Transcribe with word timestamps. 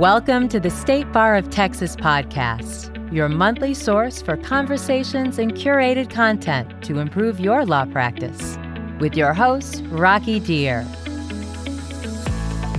Welcome 0.00 0.48
to 0.48 0.58
the 0.58 0.70
State 0.70 1.12
Bar 1.12 1.36
of 1.36 1.50
Texas 1.50 1.94
podcast, 1.94 3.12
your 3.12 3.28
monthly 3.28 3.74
source 3.74 4.22
for 4.22 4.34
conversations 4.38 5.38
and 5.38 5.52
curated 5.52 6.08
content 6.08 6.82
to 6.84 7.00
improve 7.00 7.38
your 7.38 7.66
law 7.66 7.84
practice. 7.84 8.56
With 8.98 9.14
your 9.14 9.34
host, 9.34 9.84
Rocky 9.88 10.40
Dhir. 10.40 10.84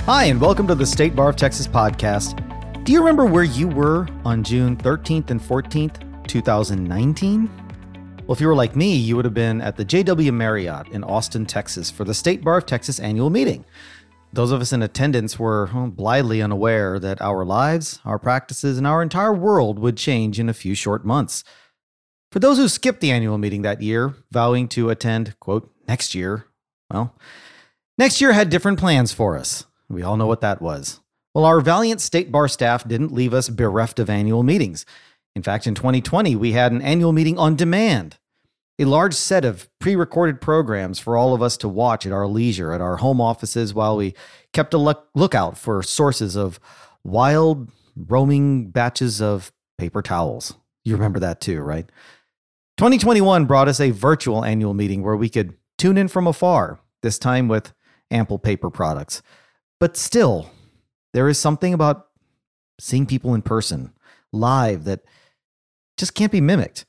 Hi, 0.05 0.23
and 0.23 0.41
welcome 0.41 0.65
to 0.65 0.73
the 0.73 0.87
State 0.87 1.15
Bar 1.15 1.29
of 1.29 1.35
Texas 1.35 1.67
podcast. 1.67 2.43
Do 2.85 2.91
you 2.91 2.97
remember 2.97 3.25
where 3.25 3.43
you 3.43 3.67
were 3.67 4.07
on 4.25 4.43
June 4.43 4.75
13th 4.75 5.29
and 5.29 5.39
14th, 5.39 6.27
2019? 6.27 7.51
Well, 8.25 8.33
if 8.33 8.41
you 8.41 8.47
were 8.47 8.55
like 8.55 8.75
me, 8.75 8.95
you 8.95 9.15
would 9.15 9.25
have 9.25 9.35
been 9.35 9.61
at 9.61 9.77
the 9.77 9.85
JW 9.85 10.33
Marriott 10.33 10.87
in 10.87 11.03
Austin, 11.03 11.45
Texas 11.45 11.91
for 11.91 12.03
the 12.03 12.15
State 12.15 12.43
Bar 12.43 12.57
of 12.57 12.65
Texas 12.65 12.99
annual 12.99 13.29
meeting. 13.29 13.63
Those 14.33 14.51
of 14.51 14.61
us 14.61 14.71
in 14.71 14.81
attendance 14.81 15.37
were 15.37 15.67
blithely 15.67 16.41
unaware 16.41 16.99
that 16.99 17.21
our 17.21 17.43
lives, 17.43 17.99
our 18.05 18.17
practices, 18.17 18.77
and 18.77 18.87
our 18.87 19.01
entire 19.01 19.33
world 19.33 19.77
would 19.77 19.97
change 19.97 20.39
in 20.39 20.47
a 20.47 20.53
few 20.53 20.73
short 20.73 21.05
months. 21.05 21.43
For 22.31 22.39
those 22.39 22.57
who 22.57 22.69
skipped 22.69 23.01
the 23.01 23.11
annual 23.11 23.37
meeting 23.37 23.61
that 23.63 23.81
year, 23.81 24.15
vowing 24.31 24.69
to 24.69 24.89
attend, 24.89 25.37
quote, 25.41 25.69
next 25.85 26.15
year, 26.15 26.45
well, 26.89 27.13
next 27.97 28.21
year 28.21 28.31
had 28.31 28.49
different 28.49 28.79
plans 28.79 29.11
for 29.11 29.37
us. 29.37 29.65
We 29.89 30.01
all 30.01 30.15
know 30.15 30.27
what 30.27 30.39
that 30.41 30.61
was. 30.61 31.01
Well, 31.33 31.43
our 31.43 31.59
valiant 31.59 31.99
state 31.99 32.31
bar 32.31 32.47
staff 32.47 32.87
didn't 32.87 33.13
leave 33.13 33.33
us 33.33 33.49
bereft 33.49 33.99
of 33.99 34.09
annual 34.09 34.43
meetings. 34.43 34.85
In 35.35 35.43
fact, 35.43 35.67
in 35.67 35.75
2020, 35.75 36.37
we 36.37 36.53
had 36.53 36.71
an 36.71 36.81
annual 36.81 37.11
meeting 37.11 37.37
on 37.37 37.57
demand 37.57 38.17
a 38.81 38.85
large 38.85 39.13
set 39.13 39.45
of 39.45 39.69
pre 39.79 39.95
recorded 39.95 40.41
programs 40.41 40.97
for 40.97 41.15
all 41.15 41.35
of 41.35 41.41
us 41.41 41.55
to 41.57 41.69
watch 41.69 42.05
at 42.05 42.11
our 42.11 42.25
leisure 42.25 42.73
at 42.73 42.81
our 42.81 42.97
home 42.97 43.21
offices 43.21 43.73
while 43.73 43.95
we 43.95 44.15
kept 44.53 44.73
a 44.73 44.77
look- 44.77 45.07
lookout 45.13 45.57
for 45.57 45.83
sources 45.83 46.35
of 46.35 46.59
wild, 47.03 47.69
roaming 47.95 48.71
batches 48.71 49.21
of 49.21 49.51
paper 49.77 50.01
towels. 50.01 50.55
You 50.83 50.95
remember 50.95 51.19
that 51.19 51.39
too, 51.39 51.61
right? 51.61 51.87
2021 52.77 53.45
brought 53.45 53.67
us 53.67 53.79
a 53.79 53.91
virtual 53.91 54.43
annual 54.43 54.73
meeting 54.73 55.03
where 55.03 55.15
we 55.15 55.29
could 55.29 55.53
tune 55.77 55.97
in 55.97 56.07
from 56.07 56.25
afar, 56.25 56.79
this 57.03 57.19
time 57.19 57.47
with 57.47 57.73
ample 58.09 58.39
paper 58.39 58.71
products. 58.71 59.21
But 59.79 59.95
still, 59.95 60.49
there 61.13 61.29
is 61.29 61.37
something 61.37 61.73
about 61.73 62.07
seeing 62.79 63.05
people 63.05 63.35
in 63.35 63.43
person, 63.43 63.93
live, 64.33 64.85
that 64.85 65.01
just 65.97 66.15
can't 66.15 66.31
be 66.31 66.41
mimicked. 66.41 66.85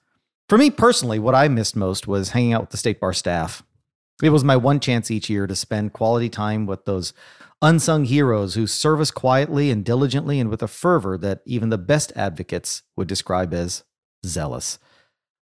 For 0.48 0.58
me 0.58 0.70
personally, 0.70 1.18
what 1.18 1.34
I 1.34 1.48
missed 1.48 1.76
most 1.76 2.06
was 2.06 2.30
hanging 2.30 2.52
out 2.52 2.62
with 2.62 2.70
the 2.70 2.76
state 2.76 3.00
bar 3.00 3.12
staff. 3.12 3.62
It 4.22 4.30
was 4.30 4.44
my 4.44 4.56
one 4.56 4.80
chance 4.80 5.10
each 5.10 5.30
year 5.30 5.46
to 5.46 5.56
spend 5.56 5.92
quality 5.92 6.28
time 6.28 6.66
with 6.66 6.84
those 6.84 7.12
unsung 7.62 8.04
heroes 8.04 8.54
who 8.54 8.66
serve 8.66 9.00
us 9.00 9.10
quietly 9.10 9.70
and 9.70 9.84
diligently 9.84 10.40
and 10.40 10.50
with 10.50 10.62
a 10.62 10.68
fervor 10.68 11.16
that 11.18 11.40
even 11.46 11.70
the 11.70 11.78
best 11.78 12.12
advocates 12.16 12.82
would 12.96 13.08
describe 13.08 13.54
as 13.54 13.84
zealous. 14.26 14.78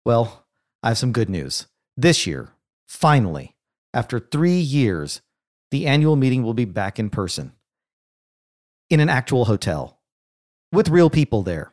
Well, 0.04 0.46
I 0.82 0.88
have 0.88 0.98
some 0.98 1.12
good 1.12 1.30
news. 1.30 1.66
This 1.96 2.26
year, 2.26 2.50
finally, 2.86 3.54
after 3.94 4.18
three 4.18 4.58
years, 4.58 5.20
the 5.70 5.86
annual 5.86 6.16
meeting 6.16 6.42
will 6.42 6.54
be 6.54 6.64
back 6.64 6.98
in 6.98 7.10
person 7.10 7.52
in 8.88 9.00
an 9.00 9.08
actual 9.08 9.46
hotel 9.46 10.00
with 10.72 10.88
real 10.88 11.10
people 11.10 11.42
there. 11.42 11.72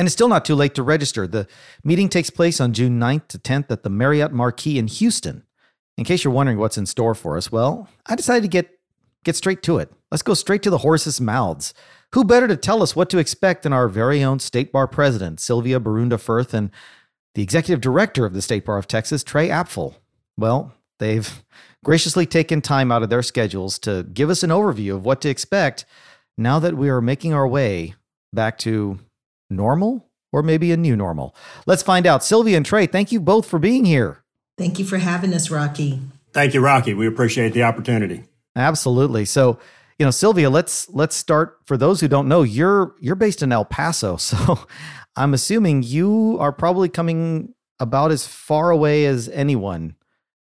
And 0.00 0.06
it's 0.06 0.14
still 0.14 0.28
not 0.28 0.46
too 0.46 0.54
late 0.54 0.74
to 0.76 0.82
register. 0.82 1.26
The 1.26 1.46
meeting 1.84 2.08
takes 2.08 2.30
place 2.30 2.58
on 2.58 2.72
June 2.72 2.98
9th 2.98 3.28
to 3.28 3.38
10th 3.38 3.70
at 3.70 3.82
the 3.82 3.90
Marriott 3.90 4.32
Marquis 4.32 4.78
in 4.78 4.86
Houston. 4.86 5.42
In 5.98 6.04
case 6.04 6.24
you're 6.24 6.32
wondering 6.32 6.56
what's 6.56 6.78
in 6.78 6.86
store 6.86 7.14
for 7.14 7.36
us, 7.36 7.52
well, 7.52 7.86
I 8.06 8.16
decided 8.16 8.40
to 8.40 8.48
get 8.48 8.78
get 9.24 9.36
straight 9.36 9.62
to 9.64 9.76
it. 9.76 9.92
Let's 10.10 10.22
go 10.22 10.32
straight 10.32 10.62
to 10.62 10.70
the 10.70 10.78
horse's 10.78 11.20
mouths. 11.20 11.74
Who 12.14 12.24
better 12.24 12.48
to 12.48 12.56
tell 12.56 12.82
us 12.82 12.96
what 12.96 13.10
to 13.10 13.18
expect 13.18 13.62
than 13.62 13.74
our 13.74 13.88
very 13.88 14.24
own 14.24 14.38
State 14.38 14.72
Bar 14.72 14.88
President, 14.88 15.38
Sylvia 15.38 15.78
Borunda 15.78 16.18
Firth, 16.18 16.54
and 16.54 16.70
the 17.34 17.42
Executive 17.42 17.82
Director 17.82 18.24
of 18.24 18.32
the 18.32 18.40
State 18.40 18.64
Bar 18.64 18.78
of 18.78 18.88
Texas, 18.88 19.22
Trey 19.22 19.48
Apfel? 19.48 19.96
Well, 20.34 20.72
they've 20.98 21.44
graciously 21.84 22.24
taken 22.24 22.62
time 22.62 22.90
out 22.90 23.02
of 23.02 23.10
their 23.10 23.22
schedules 23.22 23.78
to 23.80 24.04
give 24.04 24.30
us 24.30 24.42
an 24.42 24.48
overview 24.48 24.94
of 24.94 25.04
what 25.04 25.20
to 25.20 25.28
expect 25.28 25.84
now 26.38 26.58
that 26.58 26.78
we 26.78 26.88
are 26.88 27.02
making 27.02 27.34
our 27.34 27.46
way 27.46 27.96
back 28.32 28.56
to 28.60 28.98
normal 29.50 30.08
or 30.32 30.42
maybe 30.42 30.72
a 30.72 30.76
new 30.76 30.96
normal? 30.96 31.34
Let's 31.66 31.82
find 31.82 32.06
out. 32.06 32.24
Sylvia 32.24 32.56
and 32.56 32.64
Trey, 32.64 32.86
thank 32.86 33.12
you 33.12 33.20
both 33.20 33.46
for 33.46 33.58
being 33.58 33.84
here. 33.84 34.24
Thank 34.56 34.78
you 34.78 34.84
for 34.84 34.98
having 34.98 35.34
us, 35.34 35.50
Rocky. 35.50 36.00
Thank 36.32 36.54
you, 36.54 36.60
Rocky. 36.60 36.94
We 36.94 37.06
appreciate 37.06 37.52
the 37.52 37.62
opportunity. 37.62 38.24
Absolutely. 38.56 39.24
So, 39.24 39.58
you 39.98 40.06
know, 40.06 40.10
Sylvia, 40.10 40.50
let's 40.50 40.88
let's 40.90 41.16
start 41.16 41.58
for 41.66 41.76
those 41.76 42.00
who 42.00 42.08
don't 42.08 42.28
know, 42.28 42.42
you're 42.42 42.94
you're 43.00 43.14
based 43.16 43.42
in 43.42 43.52
El 43.52 43.64
Paso. 43.64 44.16
So, 44.20 44.66
I'm 45.16 45.34
assuming 45.34 45.82
you 45.82 46.36
are 46.40 46.52
probably 46.52 46.88
coming 46.88 47.52
about 47.80 48.12
as 48.12 48.26
far 48.26 48.70
away 48.70 49.06
as 49.06 49.28
anyone 49.30 49.96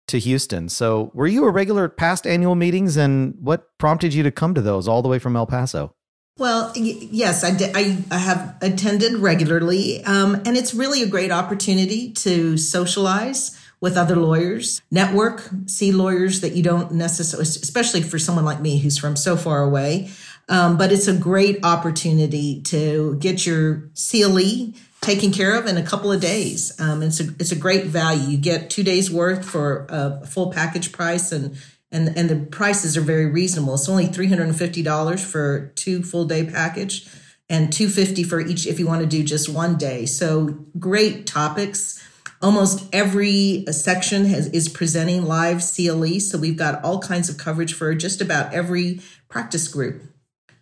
to 0.09 0.19
Houston. 0.19 0.69
So, 0.69 1.11
were 1.15 1.27
you 1.27 1.45
a 1.45 1.51
regular 1.51 1.85
at 1.85 1.97
past 1.97 2.27
annual 2.27 2.55
meetings 2.55 2.97
and 2.97 3.35
what 3.41 3.67
prompted 3.79 4.13
you 4.15 4.23
to 4.25 4.31
come 4.31 4.55
to 4.55 4.61
those 4.61 4.87
all 4.89 5.03
the 5.03 5.09
way 5.09 5.19
from 5.19 5.37
El 5.37 5.47
Paso? 5.47 5.95
Well, 6.38 6.72
yes, 6.76 7.43
I, 7.43 8.06
I, 8.12 8.16
have 8.16 8.56
attended 8.62 9.15
regularly, 9.15 10.04
um, 10.04 10.37
and 10.47 10.56
it's 10.56 10.72
really 10.72 11.03
a 11.03 11.09
great 11.09 11.32
opportunity 11.32 12.12
to 12.12 12.56
socialize 12.56 13.59
with 13.81 13.97
other 13.97 14.15
lawyers, 14.15 14.81
network, 14.88 15.50
see 15.66 15.91
lawyers 15.91 16.41
that 16.43 16.53
you 16.53 16.62
don't 16.62 16.93
necessarily, 16.93 17.43
especially 17.43 18.03
for 18.03 18.21
someone 18.21 18.44
like 18.44 18.60
me 18.60 18.78
who's 18.78 18.97
from 18.97 19.16
so 19.16 19.37
far 19.37 19.62
away. 19.62 20.10
Um, 20.49 20.78
but 20.78 20.93
it's 20.93 21.09
a 21.09 21.12
great 21.12 21.65
opportunity 21.65 22.62
to 22.62 23.16
get 23.16 23.44
your 23.44 23.91
CLE 23.97 24.75
taken 25.00 25.32
care 25.32 25.59
of 25.59 25.66
in 25.66 25.76
a 25.76 25.82
couple 25.82 26.12
of 26.12 26.20
days. 26.20 26.78
Um, 26.81 27.03
it's 27.03 27.20
a 27.20 27.25
it's 27.41 27.53
a 27.53 27.56
great 27.56 27.87
value. 27.87 28.28
You 28.28 28.38
get 28.38 28.70
two 28.70 28.82
days 28.82 29.10
worth 29.10 29.44
for 29.44 29.87
a 29.88 30.25
full 30.26 30.53
package 30.53 30.93
price, 30.93 31.32
and 31.32 31.59
and 31.91 32.16
and 32.16 32.28
the 32.28 32.37
prices 32.37 32.97
are 32.97 33.03
very 33.03 33.26
reasonable. 33.26 33.75
It's 33.75 33.88
only 33.88 34.06
three 34.06 34.28
hundred 34.28 34.49
and 34.49 34.59
fifty 34.59 34.82
dollars 34.82 35.25
for 35.25 35.72
two 35.75 36.03
full 36.03 36.25
day 36.25 36.44
package, 36.44 37.09
and 37.49 37.72
two 37.72 37.88
fifty 37.88 38.22
for 38.22 38.41
each 38.41 38.66
if 38.66 38.78
you 38.78 38.87
want 38.87 39.00
to 39.00 39.06
do 39.06 39.22
just 39.22 39.49
one 39.49 39.76
day. 39.76 40.06
So 40.06 40.66
great 40.78 41.26
topics. 41.26 42.04
Almost 42.41 42.88
every 42.94 43.65
uh, 43.66 43.72
section 43.72 44.26
has, 44.26 44.47
is 44.49 44.69
presenting 44.69 45.25
live 45.25 45.56
CLE, 45.59 46.21
so 46.21 46.38
we've 46.38 46.56
got 46.56 46.84
all 46.84 47.00
kinds 47.00 47.28
of 47.28 47.37
coverage 47.37 47.75
for 47.75 47.93
just 47.97 48.20
about 48.20 48.55
every 48.55 49.00
practice 49.28 49.66
group. 49.66 50.03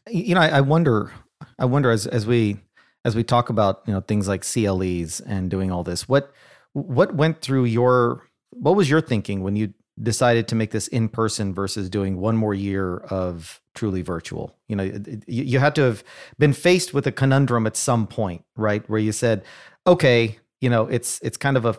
You 0.08 0.36
know, 0.36 0.40
I, 0.40 0.48
I 0.48 0.60
wonder, 0.62 1.12
I 1.58 1.66
wonder 1.66 1.90
as 1.90 2.06
as 2.06 2.26
we 2.26 2.60
as 3.04 3.14
we 3.14 3.24
talk 3.24 3.50
about 3.50 3.82
you 3.86 3.92
know 3.92 4.00
things 4.00 4.26
like 4.26 4.42
CLEs 4.42 5.20
and 5.20 5.50
doing 5.50 5.70
all 5.70 5.82
this, 5.82 6.08
what 6.08 6.32
what 6.72 7.14
went 7.14 7.42
through 7.42 7.64
your 7.64 8.22
what 8.50 8.76
was 8.76 8.88
your 8.88 9.00
thinking 9.00 9.42
when 9.42 9.56
you 9.56 9.74
decided 10.02 10.48
to 10.48 10.54
make 10.54 10.70
this 10.70 10.88
in 10.88 11.08
person 11.08 11.54
versus 11.54 11.88
doing 11.88 12.18
one 12.18 12.36
more 12.36 12.54
year 12.54 12.98
of 12.98 13.60
truly 13.74 14.02
virtual. 14.02 14.54
You 14.68 14.76
know 14.76 14.92
you 15.26 15.58
had 15.58 15.74
to 15.76 15.82
have 15.82 16.04
been 16.38 16.52
faced 16.52 16.92
with 16.92 17.06
a 17.06 17.12
conundrum 17.12 17.66
at 17.66 17.76
some 17.76 18.06
point 18.06 18.44
right? 18.56 18.88
Where 18.88 19.00
you 19.00 19.12
said 19.12 19.44
okay 19.86 20.38
you 20.60 20.70
know 20.70 20.86
it's 20.86 21.20
it's 21.22 21.36
kind 21.36 21.56
of 21.56 21.64
a 21.64 21.76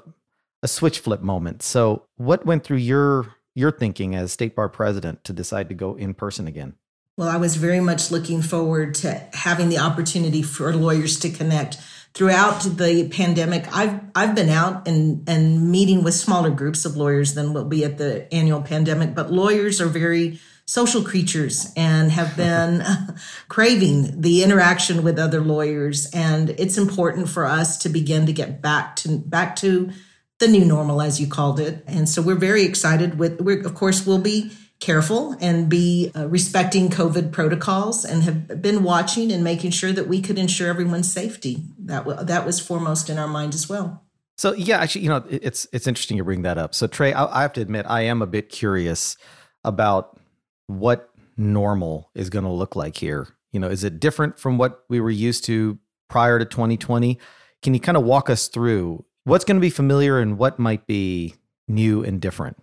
a 0.64 0.68
switch 0.68 1.00
flip 1.00 1.22
moment. 1.22 1.62
So 1.62 2.04
what 2.16 2.46
went 2.46 2.64
through 2.64 2.78
your 2.78 3.36
your 3.54 3.72
thinking 3.72 4.16
as 4.16 4.32
state 4.32 4.56
bar 4.56 4.70
president 4.70 5.24
to 5.24 5.34
decide 5.34 5.70
to 5.70 5.76
go 5.76 5.96
in 5.96 6.14
person 6.14 6.48
again? 6.48 6.76
Well 7.18 7.30
i 7.30 7.38
was 7.38 7.56
very 7.56 7.80
much 7.80 8.12
looking 8.12 8.42
forward 8.42 8.96
to 8.96 9.24
having 9.34 9.70
the 9.70 9.80
opportunity 9.80 10.42
for 10.42 10.74
lawyers 10.76 11.20
to 11.20 11.30
connect 11.30 11.78
throughout 12.18 12.62
the 12.64 13.08
pandemic, 13.10 13.68
I've 13.72 14.00
I've 14.16 14.34
been 14.34 14.50
out 14.50 14.88
and 14.88 15.24
and 15.30 15.70
meeting 15.72 16.04
with 16.04 16.16
smaller 16.16 16.50
groups 16.50 16.84
of 16.84 16.98
lawyers 16.98 17.36
than 17.36 17.54
will 17.54 17.66
be 17.66 17.86
at 17.86 18.00
the 18.00 18.34
annual 18.34 18.64
pandemic. 18.64 19.14
But 19.14 19.32
lawyers 19.32 19.80
are 19.80 19.86
very 19.86 20.40
social 20.66 21.04
creatures 21.04 21.72
and 21.78 22.12
have 22.12 22.36
been 22.46 22.84
craving 23.50 24.20
the 24.20 24.44
interaction 24.44 25.04
with 25.04 25.20
other 25.20 25.42
lawyers. 25.42 26.10
And 26.12 26.50
it's 26.50 26.80
important 26.80 27.30
for 27.30 27.46
us 27.46 27.78
to 27.80 27.90
begin 27.90 28.26
to 28.26 28.34
get 28.34 28.64
back 28.64 28.96
to 28.98 29.20
back 29.20 29.56
to 29.58 29.92
the 30.40 30.48
new 30.48 30.66
normal, 30.66 31.04
as 31.04 31.22
you 31.22 31.28
called 31.28 31.60
it. 31.60 31.84
And 31.86 32.10
so 32.10 32.24
we're 32.24 32.36
very 32.36 32.64
excited. 32.64 33.20
With 33.20 33.40
we're, 33.42 33.62
of 33.62 33.76
course 33.76 34.08
we'll 34.08 34.22
be 34.22 34.52
careful 34.80 35.36
and 35.42 35.70
be 35.70 36.12
uh, 36.16 36.28
respecting 36.28 36.90
COVID 36.90 37.32
protocols 37.32 38.06
and 38.06 38.24
have 38.24 38.62
been 38.62 38.84
watching 38.84 39.32
and 39.32 39.44
making 39.44 39.72
sure 39.72 39.92
that 39.92 40.08
we 40.08 40.22
could 40.22 40.38
ensure 40.38 40.70
everyone's 40.70 41.12
safety. 41.12 41.64
That 41.80 42.06
w- 42.06 42.24
that 42.24 42.46
was 42.46 42.60
foremost 42.60 43.10
in 43.10 43.18
our 43.18 43.28
mind 43.28 43.54
as 43.54 43.68
well. 43.68 44.04
So 44.38 44.54
yeah, 44.54 44.78
actually, 44.78 45.02
you 45.02 45.10
know, 45.10 45.24
it's 45.30 45.68
it's 45.74 45.88
interesting 45.88 46.18
you 46.18 46.24
bring 46.24 46.44
that 46.44 46.58
up. 46.58 46.76
So 46.76 46.86
Trey, 46.86 47.12
I, 47.14 47.40
I 47.40 47.42
have 47.42 47.54
to 47.54 47.62
admit, 47.62 47.86
I 47.90 48.02
am 48.02 48.22
a 48.22 48.28
bit 48.28 48.50
curious 48.50 49.18
about 49.64 50.20
what 50.68 51.10
normal 51.38 52.12
is 52.14 52.30
going 52.30 52.46
to 52.46 52.52
look 52.52 52.76
like 52.76 52.98
here. 52.98 53.28
You 53.52 53.60
know, 53.60 53.68
is 53.68 53.84
it 53.84 54.00
different 54.00 54.38
from 54.38 54.58
what 54.58 54.84
we 54.90 55.00
were 55.00 55.10
used 55.10 55.44
to 55.46 55.80
prior 56.08 56.38
to 56.38 56.46
2020? 56.46 57.18
Can 57.64 57.74
you 57.74 57.80
kind 57.80 57.98
of 57.98 58.04
walk 58.04 58.30
us 58.30 58.48
through 58.48 59.06
what's 59.24 59.44
going 59.44 59.58
to 59.58 59.62
be 59.62 59.72
familiar 59.72 60.20
and 60.20 60.38
what 60.38 60.60
might 60.60 60.86
be 60.86 61.36
new 61.68 62.04
and 62.04 62.22
different? 62.22 62.58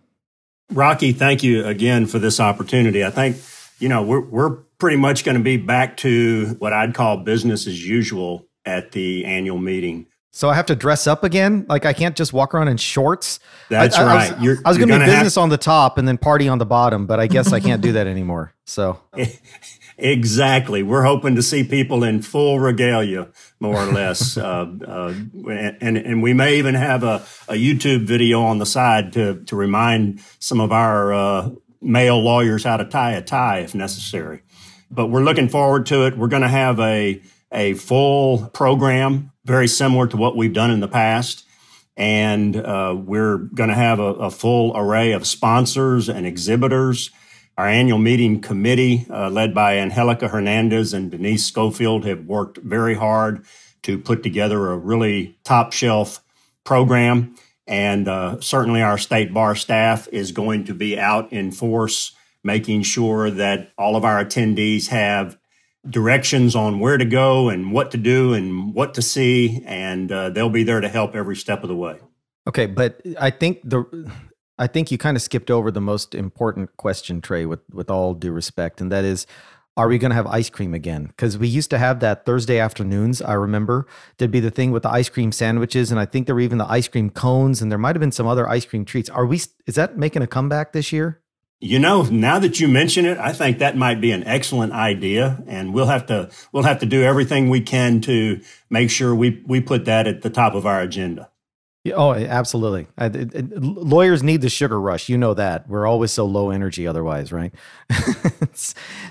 Rocky, 0.71 1.13
thank 1.13 1.43
you 1.43 1.65
again 1.65 2.07
for 2.07 2.19
this 2.19 2.41
opportunity. 2.41 3.05
I 3.05 3.11
think 3.11 3.37
you 3.79 3.89
know, 3.89 4.03
we're, 4.03 4.21
we're 4.21 4.51
pretty 4.79 4.97
much 4.97 5.25
going 5.25 5.37
to 5.37 5.43
be 5.43 5.57
back 5.57 5.97
to 5.99 6.57
what 6.59 6.73
I'd 6.73 6.95
call 6.95 7.19
business 7.19 7.67
as 7.67 7.87
usual 7.87 8.47
at 8.65 8.93
the 8.93 9.25
annual 9.25 9.59
meeting. 9.59 10.07
So 10.33 10.49
I 10.49 10.55
have 10.55 10.67
to 10.67 10.75
dress 10.75 11.07
up 11.07 11.23
again? 11.23 11.65
Like 11.69 11.87
I 11.87 11.93
can't 11.93 12.17
just 12.17 12.33
walk 12.33 12.55
around 12.55 12.69
in 12.69 12.77
shorts? 12.77 13.39
That's 13.69 13.97
I, 13.97 14.03
I, 14.03 14.07
right. 14.07 14.33
I 14.33 14.41
was, 14.41 14.63
was 14.65 14.79
going 14.79 14.89
to 14.89 14.99
be 14.99 15.05
business 15.05 15.37
have... 15.37 15.43
on 15.43 15.49
the 15.49 15.59
top 15.59 15.99
and 15.99 16.09
then 16.09 16.19
party 16.19 16.49
on 16.49 16.59
the 16.59 16.67
bottom, 16.67 17.07
but 17.07 17.21
I 17.21 17.27
guess 17.27 17.53
I 17.53 17.61
can't 17.61 17.83
do 17.83 17.93
that 17.93 18.07
anymore. 18.07 18.53
So 18.65 19.01
exactly. 19.97 20.83
We're 20.83 21.05
hoping 21.05 21.35
to 21.37 21.43
see 21.43 21.65
people 21.65 22.05
in 22.05 22.23
full 22.23 22.61
regalia, 22.61 23.29
more 23.61 23.77
or 23.77 23.87
less. 23.93 24.37
uh, 24.39 24.67
uh, 24.87 25.15
and, 25.49 25.97
and 25.99 26.23
we 26.23 26.33
may 26.33 26.59
even 26.59 26.75
have 26.75 27.03
a, 27.03 27.25
a 27.49 27.55
YouTube 27.55 28.07
video 28.07 28.43
on 28.43 28.59
the 28.59 28.67
side 28.67 29.13
to, 29.15 29.43
to 29.45 29.57
remind 29.57 30.21
some 30.39 30.61
of 30.61 30.73
our 30.73 31.13
uh, 31.13 31.51
male 31.81 32.23
lawyers 32.23 32.65
how 32.65 32.77
to 32.77 32.85
tie 32.85 33.13
a 33.13 33.23
tie 33.23 33.61
if 33.61 33.75
necessary. 33.75 34.43
But 34.91 35.09
we're 35.09 35.25
looking 35.25 35.49
forward 35.49 35.87
to 35.87 36.07
it. 36.07 36.17
We're 36.17 36.29
going 36.29 36.43
to 36.43 36.49
have 36.49 36.79
a, 36.81 37.21
a 37.53 37.75
full 37.75 38.49
program 38.49 39.33
very 39.45 39.69
similar 39.69 40.07
to 40.09 40.17
what 40.17 40.37
we've 40.37 40.53
done 40.53 40.71
in 40.71 40.81
the 40.81 40.89
past. 40.89 41.45
And 41.97 42.57
uh, 42.57 42.97
we're 42.97 43.39
going 43.39 43.71
to 43.71 43.77
have 43.77 44.01
a, 44.01 44.15
a, 44.15 44.31
full 44.31 44.77
array 44.77 45.13
of 45.13 45.27
sponsors 45.27 46.09
and 46.09 46.27
exhibitors. 46.27 47.11
Our 47.57 47.69
annual 47.69 47.99
meeting 47.99 48.41
committee, 48.41 49.07
uh, 49.09 49.31
led 49.31 49.55
by 49.55 49.79
Angelica 49.79 50.29
Hernandez 50.29 50.93
and 50.93 51.11
Denise 51.11 51.47
Schofield, 51.47 52.05
have 52.05 52.27
worked 52.27 52.59
very 52.59 52.95
hard 52.95 53.45
to 53.83 53.99
put 53.99 54.23
together 54.23 54.73
a 54.73 54.77
really 54.77 55.39
top 55.45 55.73
shelf 55.73 56.21
program. 56.65 57.37
And 57.67 58.09
uh, 58.09 58.41
certainly 58.41 58.83
our 58.83 58.99
state 58.99 59.33
bar 59.33 59.55
staff 59.55 60.09
is 60.09 60.33
going 60.33 60.65
to 60.65 60.75
be 60.75 60.99
out 60.99 61.33
in 61.33 61.53
force, 61.53 62.13
making 62.43 62.83
sure 62.83 63.31
that 63.31 63.73
all 63.79 63.95
of 63.95 64.05
our 64.05 64.25
attendees 64.25 64.89
have 64.89 65.39
directions 65.89 66.57
on 66.57 66.81
where 66.81 66.99
to 66.99 67.05
go 67.05 67.49
and 67.51 67.73
what 67.73 67.91
to 67.93 67.99
do 67.99 68.35
and 68.35 68.75
what 68.75 68.95
to 68.95 69.03
see, 69.03 69.63
and 69.65 70.11
uh, 70.11 70.31
they'll 70.31 70.51
be 70.51 70.65
there 70.65 70.81
to 70.81 70.89
help 70.89 71.15
every 71.15 71.37
step 71.37 71.63
of 71.63 71.69
the 71.69 71.77
way. 71.77 71.99
Okay, 72.47 72.67
but 72.67 73.01
I 73.19 73.31
think 73.31 73.61
the 73.65 74.11
I 74.59 74.67
think 74.67 74.91
you 74.91 74.99
kind 74.99 75.17
of 75.17 75.23
skipped 75.23 75.51
over 75.51 75.71
the 75.71 75.81
most 75.81 76.15
important 76.15 76.77
question, 76.77 77.21
Trey, 77.21 77.47
with 77.47 77.61
with 77.73 77.91
all 77.91 78.15
due 78.15 78.33
respect, 78.33 78.81
and 78.81 78.91
that 78.93 79.05
is. 79.05 79.27
Are 79.77 79.89
we 79.89 79.99
going 79.99 80.13
to 80.13 80.15
have 80.15 80.29
ice 80.29 80.51
cream 80.51 80.73
again? 80.73 81.07
Because 81.07 81.37
we 81.37 81.49
used 81.49 81.69
to 81.71 81.79
have 81.79 81.99
that 81.99 82.25
Thursday 82.25 82.61
afternoons. 82.61 83.21
I 83.21 83.33
remember 83.33 83.89
there'd 84.19 84.31
be 84.31 84.39
the 84.39 84.53
thing 84.53 84.71
with 84.71 84.85
the 84.85 84.89
ice 84.89 85.09
cream 85.09 85.33
sandwiches, 85.33 85.91
and 85.91 85.99
I 85.99 86.05
think 86.05 86.27
there 86.27 86.37
were 86.37 86.43
even 86.43 86.59
the 86.59 86.71
ice 86.71 86.87
cream 86.87 87.11
cones, 87.11 87.61
and 87.61 87.73
there 87.73 87.79
might 87.79 87.97
have 87.97 88.01
been 88.01 88.13
some 88.13 88.29
other 88.29 88.49
ice 88.49 88.65
cream 88.65 88.85
treats. 88.85 89.11
Are 89.11 89.27
we? 89.27 89.41
Is 89.67 89.75
that 89.75 89.99
making 89.99 90.23
a 90.23 90.29
comeback 90.29 90.75
this 90.75 90.93
year? 90.93 91.21
You 91.59 91.79
know, 91.79 92.03
now 92.03 92.39
that 92.39 92.61
you 92.61 92.69
mention 92.69 93.05
it, 93.07 93.17
I 93.19 93.33
think 93.33 93.59
that 93.59 93.77
might 93.77 94.01
be 94.01 94.13
an 94.13 94.23
excellent 94.25 94.73
idea, 94.75 95.43
and 95.47 95.73
we'll 95.73 95.87
have 95.87 96.07
to 96.07 96.31
we'll 96.53 96.63
have 96.65 96.79
to 96.81 96.87
do 96.87 97.03
everything 97.03 97.49
we 97.49 97.61
can 97.61 98.01
to 98.03 98.43
make 98.71 98.91
sure 98.91 99.13
we 99.13 99.43
we 99.47 99.61
put 99.61 99.87
that 99.87 100.07
at 100.07 100.23
the 100.23 100.31
top 100.31 100.55
of 100.55 100.67
our 100.67 100.81
agenda. 100.81 101.31
Yeah, 101.85 101.95
oh, 101.97 102.13
eh, 102.13 102.27
absolutely. 102.27 102.87
I, 102.97 103.07
it, 103.07 103.35
it, 103.35 103.63
lawyers 103.63 104.23
need 104.23 104.41
the 104.41 104.49
sugar 104.49 104.81
rush. 104.81 105.11
You 105.11 105.19
know 105.19 105.35
that. 105.35 105.69
We're 105.69 105.87
always 105.87 106.13
so 106.13 106.25
low 106.25 106.51
energy 106.51 106.87
otherwise, 106.87 107.31
right? 107.31 107.53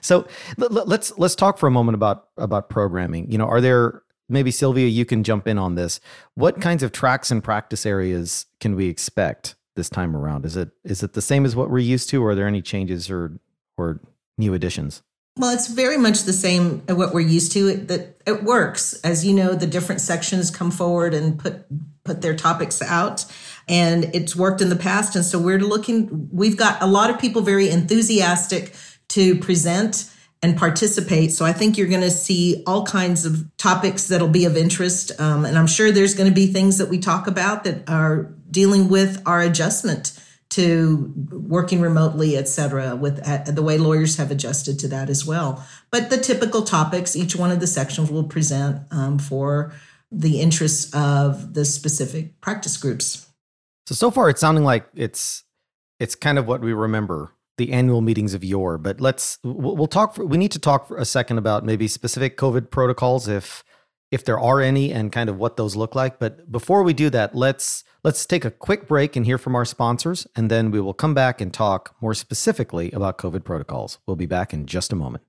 so 0.01 0.27
let, 0.57 0.87
let's 0.87 1.17
let's 1.19 1.35
talk 1.35 1.59
for 1.59 1.67
a 1.67 1.71
moment 1.71 1.93
about 1.93 2.29
about 2.35 2.69
programming. 2.69 3.31
You 3.31 3.37
know, 3.37 3.45
are 3.45 3.61
there 3.61 4.01
maybe 4.27 4.49
Sylvia, 4.49 4.87
you 4.87 5.05
can 5.05 5.23
jump 5.23 5.47
in 5.47 5.59
on 5.59 5.75
this. 5.75 5.99
What 6.33 6.61
kinds 6.61 6.81
of 6.81 6.91
tracks 6.91 7.29
and 7.29 7.43
practice 7.43 7.85
areas 7.85 8.47
can 8.59 8.75
we 8.75 8.87
expect 8.87 9.55
this 9.75 9.89
time 9.89 10.15
around? 10.15 10.45
Is 10.45 10.57
it 10.57 10.71
is 10.83 11.03
it 11.03 11.13
the 11.13 11.21
same 11.21 11.45
as 11.45 11.55
what 11.55 11.69
we're 11.69 11.79
used 11.79 12.09
to, 12.09 12.23
or 12.23 12.31
are 12.31 12.35
there 12.35 12.47
any 12.47 12.61
changes 12.61 13.09
or 13.09 13.39
or 13.77 14.01
new 14.37 14.53
additions? 14.53 15.03
Well, 15.35 15.49
it's 15.49 15.67
very 15.67 15.97
much 15.97 16.23
the 16.23 16.33
same 16.33 16.81
what 16.87 17.13
we're 17.13 17.21
used 17.21 17.53
to. 17.53 17.67
It, 17.67 17.87
that 17.87 18.21
it 18.27 18.43
works, 18.43 18.93
as 19.01 19.25
you 19.25 19.33
know. 19.33 19.55
The 19.55 19.65
different 19.65 19.99
sections 19.99 20.51
come 20.51 20.69
forward 20.69 21.15
and 21.15 21.39
put 21.39 21.65
put 22.03 22.21
their 22.21 22.35
topics 22.35 22.81
out, 22.83 23.25
and 23.67 24.13
it's 24.13 24.35
worked 24.35 24.61
in 24.61 24.69
the 24.69 24.75
past. 24.75 25.15
And 25.15 25.25
so 25.25 25.39
we're 25.39 25.59
looking. 25.59 26.29
We've 26.31 26.57
got 26.57 26.81
a 26.83 26.85
lot 26.85 27.09
of 27.09 27.17
people 27.19 27.41
very 27.41 27.69
enthusiastic 27.69 28.75
to 29.09 29.35
present 29.39 30.11
and 30.43 30.55
participate. 30.55 31.31
So 31.31 31.45
I 31.45 31.53
think 31.53 31.77
you're 31.79 31.87
going 31.87 32.01
to 32.01 32.11
see 32.11 32.63
all 32.67 32.85
kinds 32.85 33.25
of 33.25 33.49
topics 33.57 34.09
that'll 34.09 34.27
be 34.27 34.45
of 34.45 34.55
interest, 34.55 35.19
um, 35.19 35.45
and 35.45 35.57
I'm 35.57 35.67
sure 35.67 35.91
there's 35.91 36.13
going 36.13 36.29
to 36.29 36.35
be 36.35 36.45
things 36.45 36.77
that 36.77 36.89
we 36.89 36.99
talk 36.99 37.25
about 37.25 37.63
that 37.63 37.89
are 37.89 38.31
dealing 38.51 38.87
with 38.87 39.19
our 39.25 39.41
adjustment 39.41 40.19
to 40.53 41.11
working 41.31 41.81
remotely, 41.81 42.37
et 42.37 42.47
cetera, 42.47 42.95
with 42.95 43.19
uh, 43.27 43.51
the 43.51 43.63
way 43.63 43.77
lawyers 43.77 44.17
have 44.17 44.31
adjusted 44.31 44.79
to 44.79 44.87
that 44.87 45.09
as 45.09 45.25
well. 45.25 45.65
But 45.91 46.09
the 46.09 46.17
typical 46.17 46.61
topics, 46.61 47.15
each 47.15 47.35
one 47.35 47.51
of 47.51 47.59
the 47.59 47.67
sections 47.67 48.11
will 48.11 48.27
present 48.27 48.81
um, 48.91 49.19
for 49.19 49.73
the 50.11 50.41
interests 50.41 50.93
of 50.93 51.53
the 51.53 51.65
specific 51.65 52.39
practice 52.39 52.77
groups. 52.77 53.27
So 53.87 53.95
so 53.95 54.11
far, 54.11 54.29
it's 54.29 54.41
sounding 54.41 54.63
like 54.63 54.85
it's 54.95 55.43
it's 55.99 56.15
kind 56.15 56.37
of 56.37 56.45
what 56.47 56.61
we 56.61 56.73
remember 56.73 57.33
the 57.57 57.71
annual 57.71 58.01
meetings 58.01 58.33
of 58.33 58.43
yore. 58.43 58.77
But 58.77 59.01
let's 59.01 59.39
we'll 59.43 59.87
talk. 59.87 60.15
For, 60.15 60.25
we 60.25 60.37
need 60.37 60.51
to 60.51 60.59
talk 60.59 60.87
for 60.87 60.97
a 60.97 61.05
second 61.05 61.37
about 61.37 61.65
maybe 61.65 61.87
specific 61.87 62.37
COVID 62.37 62.69
protocols, 62.69 63.27
if 63.27 63.63
if 64.13 64.23
there 64.23 64.39
are 64.39 64.61
any, 64.61 64.93
and 64.93 65.11
kind 65.11 65.29
of 65.29 65.37
what 65.37 65.57
those 65.57 65.75
look 65.75 65.95
like. 65.95 66.19
But 66.19 66.51
before 66.51 66.83
we 66.83 66.93
do 66.93 67.09
that, 67.09 67.35
let's 67.35 67.83
Let's 68.03 68.25
take 68.25 68.43
a 68.43 68.51
quick 68.51 68.85
break 68.85 69.15
and 69.15 69.25
hear 69.25 69.37
from 69.37 69.55
our 69.55 69.63
sponsors, 69.63 70.27
and 70.35 70.51
then 70.51 70.71
we 70.71 70.81
will 70.81 70.93
come 70.93 71.13
back 71.13 71.39
and 71.39 71.53
talk 71.53 71.95
more 72.01 72.13
specifically 72.13 72.91
about 72.91 73.17
COVID 73.17 73.45
protocols. 73.45 73.99
We'll 74.05 74.17
be 74.17 74.25
back 74.25 74.53
in 74.53 74.65
just 74.65 74.91
a 74.91 74.97
moment. 74.97 75.23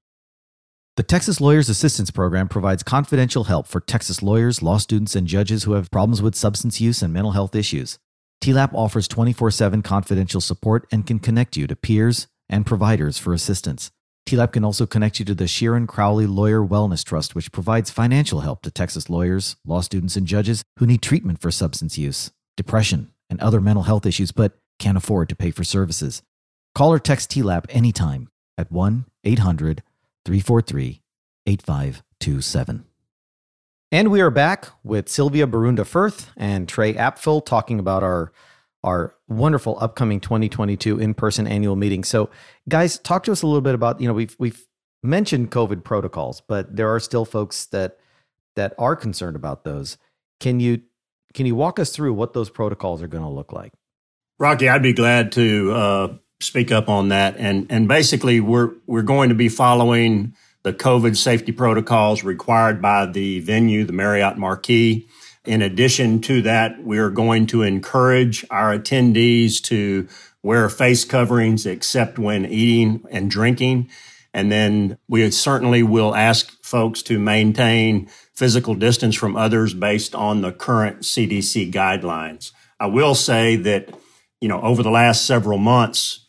The 0.96 1.04
Texas 1.04 1.40
Lawyers 1.40 1.68
Assistance 1.68 2.10
Program 2.10 2.48
provides 2.48 2.82
confidential 2.82 3.44
help 3.44 3.68
for 3.68 3.78
Texas 3.78 4.24
lawyers, 4.24 4.60
law 4.60 4.78
students, 4.78 5.14
and 5.14 5.28
judges 5.28 5.62
who 5.62 5.74
have 5.74 5.92
problems 5.92 6.20
with 6.20 6.34
substance 6.34 6.80
use 6.80 7.00
and 7.00 7.12
mental 7.12 7.30
health 7.30 7.54
issues. 7.54 8.00
TLAP 8.40 8.74
offers 8.74 9.06
24 9.06 9.52
7 9.52 9.80
confidential 9.82 10.40
support 10.40 10.88
and 10.90 11.06
can 11.06 11.20
connect 11.20 11.56
you 11.56 11.68
to 11.68 11.76
peers 11.76 12.26
and 12.48 12.66
providers 12.66 13.18
for 13.18 13.32
assistance. 13.32 13.92
TLAP 14.26 14.52
can 14.52 14.64
also 14.64 14.86
connect 14.86 15.18
you 15.18 15.24
to 15.26 15.34
the 15.34 15.44
Sheeran 15.44 15.86
Crowley 15.86 16.26
Lawyer 16.26 16.64
Wellness 16.64 17.04
Trust, 17.04 17.34
which 17.34 17.52
provides 17.52 17.90
financial 17.90 18.40
help 18.40 18.62
to 18.62 18.70
Texas 18.70 19.10
lawyers, 19.10 19.56
law 19.66 19.82
students, 19.82 20.16
and 20.16 20.26
judges 20.26 20.64
who 20.78 20.86
need 20.86 21.02
treatment 21.02 21.40
for 21.40 21.50
substance 21.50 21.98
use 21.98 22.30
depression, 22.56 23.10
and 23.28 23.40
other 23.40 23.60
mental 23.60 23.84
health 23.84 24.06
issues, 24.06 24.32
but 24.32 24.58
can't 24.78 24.96
afford 24.96 25.28
to 25.28 25.36
pay 25.36 25.50
for 25.50 25.64
services. 25.64 26.22
Call 26.74 26.92
or 26.92 26.98
text 26.98 27.30
TLAP 27.30 27.66
anytime 27.68 28.28
at 28.58 28.70
1 28.70 29.06
800 29.24 29.82
343 30.24 31.02
8527. 31.46 32.84
And 33.92 34.10
we 34.10 34.20
are 34.20 34.30
back 34.30 34.68
with 34.82 35.08
Sylvia 35.08 35.46
Borunda 35.46 35.86
Firth 35.86 36.30
and 36.36 36.68
Trey 36.68 36.94
Apfel 36.94 37.44
talking 37.44 37.78
about 37.78 38.02
our 38.02 38.32
our 38.82 39.14
wonderful 39.28 39.78
upcoming 39.80 40.20
2022 40.20 40.98
in-person 40.98 41.46
annual 41.46 41.76
meeting. 41.76 42.04
So, 42.04 42.30
guys, 42.68 42.98
talk 42.98 43.24
to 43.24 43.32
us 43.32 43.42
a 43.42 43.46
little 43.46 43.60
bit 43.60 43.74
about, 43.74 44.00
you 44.00 44.08
know, 44.08 44.14
we've 44.14 44.36
we've 44.38 44.66
mentioned 45.02 45.50
COVID 45.50 45.84
protocols, 45.84 46.42
but 46.46 46.74
there 46.74 46.92
are 46.94 47.00
still 47.00 47.24
folks 47.24 47.66
that 47.66 47.98
that 48.56 48.74
are 48.78 48.96
concerned 48.96 49.36
about 49.36 49.64
those. 49.64 49.98
Can 50.40 50.60
you 50.60 50.82
can 51.34 51.46
you 51.46 51.54
walk 51.54 51.78
us 51.78 51.90
through 51.90 52.14
what 52.14 52.32
those 52.32 52.50
protocols 52.50 53.02
are 53.02 53.08
going 53.08 53.24
to 53.24 53.30
look 53.30 53.52
like? 53.52 53.72
Rocky, 54.38 54.68
I'd 54.68 54.82
be 54.82 54.92
glad 54.92 55.32
to 55.32 55.72
uh, 55.72 56.14
speak 56.40 56.72
up 56.72 56.88
on 56.88 57.08
that. 57.08 57.36
And 57.38 57.66
and 57.70 57.88
basically, 57.88 58.40
we're 58.40 58.72
we're 58.86 59.02
going 59.02 59.28
to 59.28 59.34
be 59.34 59.48
following 59.48 60.34
the 60.62 60.72
COVID 60.72 61.16
safety 61.16 61.52
protocols 61.52 62.24
required 62.24 62.80
by 62.80 63.06
the 63.06 63.40
venue, 63.40 63.84
the 63.84 63.92
Marriott 63.92 64.38
Marquis. 64.38 65.06
In 65.44 65.60
addition 65.60 66.20
to 66.22 66.42
that, 66.42 66.82
we 66.82 66.98
are 66.98 67.10
going 67.10 67.46
to 67.48 67.62
encourage 67.62 68.46
our 68.50 68.76
attendees 68.76 69.62
to 69.64 70.08
wear 70.42 70.68
face 70.68 71.04
coverings 71.04 71.66
except 71.66 72.18
when 72.18 72.46
eating 72.46 73.04
and 73.10 73.30
drinking. 73.30 73.90
And 74.32 74.50
then 74.50 74.98
we 75.08 75.30
certainly 75.30 75.82
will 75.82 76.14
ask 76.14 76.50
folks 76.62 77.02
to 77.02 77.18
maintain 77.18 78.08
physical 78.34 78.74
distance 78.74 79.14
from 79.14 79.36
others 79.36 79.74
based 79.74 80.14
on 80.14 80.40
the 80.40 80.52
current 80.52 81.00
CDC 81.00 81.72
guidelines. 81.72 82.52
I 82.80 82.86
will 82.86 83.14
say 83.14 83.56
that, 83.56 83.94
you 84.40 84.48
know, 84.48 84.60
over 84.60 84.82
the 84.82 84.90
last 84.90 85.26
several 85.26 85.58
months, 85.58 86.26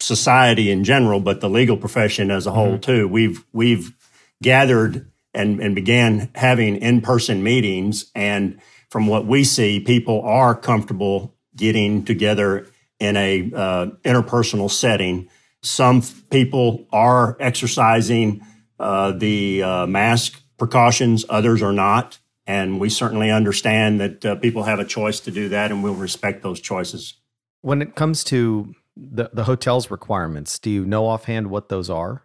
society 0.00 0.70
in 0.70 0.82
general, 0.82 1.20
but 1.20 1.40
the 1.40 1.48
legal 1.48 1.76
profession 1.76 2.30
as 2.30 2.46
a 2.46 2.52
whole 2.52 2.72
mm-hmm. 2.72 2.80
too, 2.80 3.08
we've 3.08 3.44
we've 3.52 3.94
gathered 4.42 5.10
and, 5.36 5.60
and 5.60 5.74
began 5.74 6.30
having 6.34 6.76
in-person 6.76 7.42
meetings. 7.42 8.10
And 8.14 8.58
from 8.90 9.06
what 9.06 9.26
we 9.26 9.44
see, 9.44 9.80
people 9.80 10.22
are 10.22 10.54
comfortable 10.54 11.34
getting 11.54 12.04
together 12.04 12.66
in 12.98 13.16
a 13.16 13.50
uh, 13.54 13.86
interpersonal 14.04 14.70
setting. 14.70 15.28
Some 15.62 16.02
people 16.30 16.86
are 16.92 17.36
exercising 17.38 18.40
uh, 18.78 19.12
the 19.12 19.62
uh, 19.62 19.86
mask 19.86 20.42
precautions, 20.56 21.24
others 21.28 21.62
are 21.62 21.72
not. 21.72 22.18
And 22.46 22.78
we 22.78 22.88
certainly 22.88 23.30
understand 23.30 24.00
that 24.00 24.24
uh, 24.24 24.36
people 24.36 24.62
have 24.62 24.78
a 24.78 24.84
choice 24.84 25.20
to 25.20 25.30
do 25.30 25.48
that, 25.48 25.72
and 25.72 25.82
we'll 25.82 25.94
respect 25.94 26.42
those 26.42 26.60
choices. 26.60 27.14
When 27.60 27.82
it 27.82 27.96
comes 27.96 28.22
to 28.24 28.74
the, 28.96 29.30
the 29.32 29.44
hotel's 29.44 29.90
requirements, 29.90 30.58
do 30.58 30.70
you 30.70 30.84
know 30.84 31.06
offhand 31.06 31.48
what 31.48 31.68
those 31.68 31.90
are? 31.90 32.22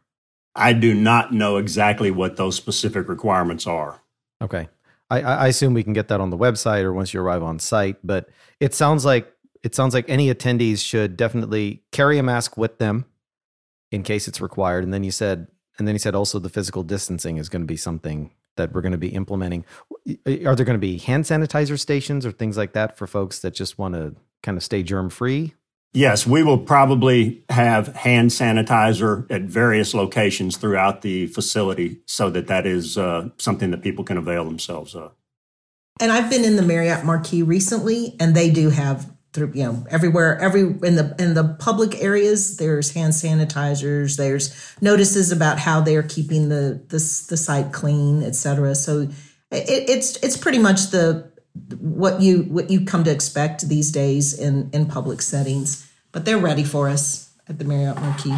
I 0.56 0.74
do 0.74 0.94
not 0.94 1.34
know 1.34 1.58
exactly 1.58 2.12
what 2.12 2.36
those 2.36 2.56
specific 2.56 3.08
requirements 3.08 3.66
are. 3.68 4.02
Okay. 4.42 4.68
I, 5.10 5.22
I 5.22 5.48
assume 5.48 5.74
we 5.74 5.84
can 5.84 5.94
get 5.94 6.08
that 6.08 6.22
on 6.22 6.30
the 6.30 6.38
website 6.38 6.84
or 6.84 6.94
once 6.94 7.14
you 7.14 7.22
arrive 7.22 7.44
on 7.44 7.60
site, 7.60 7.98
but 8.04 8.30
it 8.60 8.74
sounds 8.74 9.04
like 9.04 9.32
it 9.64 9.76
sounds 9.76 9.94
like 9.94 10.10
any 10.10 10.34
attendees 10.34 10.84
should 10.84 11.16
definitely 11.18 11.84
carry 11.92 12.18
a 12.18 12.24
mask 12.24 12.58
with 12.58 12.80
them 12.80 13.06
in 13.92 14.04
case 14.04 14.28
it's 14.28 14.42
required. 14.42 14.84
And 14.84 14.94
then 14.94 15.04
you 15.04 15.12
said, 15.12 15.48
and 15.78 15.88
then 15.88 15.96
he 15.96 16.00
said 16.00 16.16
also 16.16 16.40
the 16.40 16.50
physical 16.50 16.84
distancing 16.84 17.38
is 17.38 17.50
going 17.50 17.62
to 17.62 17.68
be 17.68 17.78
something 17.78 18.32
that 18.58 18.74
we're 18.74 18.82
going 18.82 18.92
to 18.94 18.98
be 18.98 19.10
implementing. 19.10 19.66
Are 20.26 20.56
there 20.56 20.66
going 20.66 20.74
to 20.74 20.78
be 20.78 20.98
hand 20.98 21.26
sanitizer 21.26 21.80
stations 21.80 22.26
or 22.26 22.32
things 22.32 22.58
like 22.58 22.74
that 22.74 22.98
for 22.98 23.08
folks 23.08 23.40
that 23.40 23.54
just 23.54 23.78
want 23.78 23.96
to 23.96 24.16
kind 24.44 24.58
of 24.58 24.64
stay 24.64 24.84
germ 24.84 25.10
free? 25.10 25.54
Yes, 25.94 26.26
we 26.26 26.42
will 26.42 26.58
probably 26.58 27.44
have 27.50 27.96
hand 27.96 28.30
sanitizer 28.30 29.30
at 29.30 29.42
various 29.42 29.94
locations 29.94 30.56
throughout 30.56 31.02
the 31.02 31.28
facility 31.28 32.00
so 32.06 32.30
that 32.30 32.48
that 32.48 32.66
is 32.66 32.98
uh, 32.98 33.30
something 33.38 33.72
that 33.72 33.82
people 33.82 34.06
can 34.06 34.18
avail 34.18 34.46
themselves 34.46 34.96
of. 34.96 35.14
And 36.00 36.12
I've 36.12 36.30
been 36.30 36.46
in 36.46 36.56
the 36.56 36.62
Marriott 36.62 37.04
Marquis 37.04 37.44
recently, 37.44 38.16
and 38.20 38.34
they 38.34 38.50
do 38.50 38.70
have 38.70 39.12
through 39.34 39.52
you 39.54 39.64
know 39.64 39.86
everywhere 39.90 40.38
every 40.40 40.62
in 40.62 40.96
the 40.96 41.16
in 41.18 41.36
the 41.36 41.56
public 41.60 42.02
areas 42.02 42.58
there's 42.58 42.92
hand 42.92 43.14
sanitizers 43.14 44.18
there's 44.18 44.76
notices 44.82 45.32
about 45.32 45.58
how 45.58 45.80
they're 45.80 46.04
keeping 46.04 46.50
the 46.50 46.84
the, 46.90 47.26
the 47.30 47.38
site 47.38 47.72
clean 47.72 48.24
etc 48.24 48.76
so 48.76 49.08
it, 49.52 49.90
it's 49.90 50.18
it's 50.18 50.36
pretty 50.36 50.60
much 50.60 50.88
the 50.88 51.31
what 51.80 52.22
you 52.22 52.44
what 52.44 52.70
you 52.70 52.86
come 52.86 53.04
to 53.04 53.12
expect 53.12 53.68
these 53.68 53.92
days 53.92 54.38
in 54.38 54.70
in 54.72 54.86
public 54.86 55.22
settings 55.22 55.88
but 56.12 56.26
they're 56.26 56.38
ready 56.38 56.64
for 56.64 56.90
us 56.90 57.32
at 57.48 57.60
the 57.60 57.66
marriott 57.66 58.00
marquis. 58.00 58.36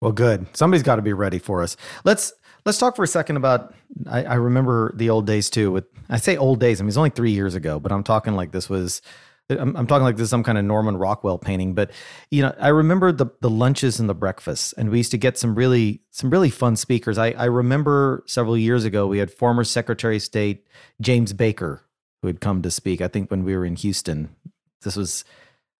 Well 0.00 0.12
good. 0.12 0.46
Somebody's 0.56 0.82
got 0.82 0.96
to 0.96 1.02
be 1.02 1.12
ready 1.12 1.38
for 1.38 1.62
us. 1.62 1.76
Let's 2.04 2.32
let's 2.64 2.78
talk 2.78 2.96
for 2.96 3.02
a 3.02 3.08
second 3.08 3.36
about 3.36 3.74
I, 4.06 4.24
I 4.24 4.34
remember 4.34 4.92
the 4.96 5.10
old 5.10 5.26
days 5.26 5.50
too 5.50 5.70
with 5.70 5.84
i 6.08 6.16
say 6.16 6.36
old 6.36 6.60
days 6.60 6.80
i 6.80 6.82
mean 6.82 6.88
it's 6.88 6.96
only 6.96 7.10
three 7.10 7.30
years 7.30 7.54
ago 7.54 7.78
but 7.78 7.92
i'm 7.92 8.02
talking 8.02 8.34
like 8.34 8.52
this 8.52 8.70
was 8.70 9.02
I'm, 9.50 9.76
I'm, 9.76 9.86
talking 9.86 10.04
like 10.04 10.16
this 10.16 10.24
is 10.24 10.30
some 10.30 10.42
kind 10.42 10.56
of 10.56 10.64
Norman 10.64 10.96
Rockwell 10.96 11.36
painting, 11.36 11.74
but 11.74 11.90
you 12.30 12.40
know, 12.40 12.54
I 12.58 12.68
remember 12.68 13.12
the 13.12 13.26
the 13.42 13.50
lunches 13.50 14.00
and 14.00 14.08
the 14.08 14.14
breakfasts, 14.14 14.72
and 14.72 14.88
we 14.88 14.96
used 14.96 15.10
to 15.10 15.18
get 15.18 15.36
some 15.36 15.54
really 15.54 16.00
some 16.12 16.30
really 16.30 16.48
fun 16.48 16.76
speakers. 16.76 17.18
I, 17.18 17.32
I 17.32 17.44
remember 17.44 18.24
several 18.26 18.56
years 18.56 18.86
ago 18.86 19.06
we 19.06 19.18
had 19.18 19.30
former 19.30 19.62
Secretary 19.62 20.16
of 20.16 20.22
State 20.22 20.66
James 21.02 21.34
Baker 21.34 21.82
who 22.24 22.28
had 22.28 22.40
come 22.40 22.62
to 22.62 22.70
speak. 22.70 23.02
I 23.02 23.08
think 23.08 23.30
when 23.30 23.44
we 23.44 23.54
were 23.54 23.66
in 23.66 23.76
Houston, 23.76 24.34
this 24.80 24.96
was 24.96 25.26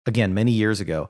again 0.05 0.35
many 0.35 0.53
years 0.53 0.79
ago. 0.79 1.09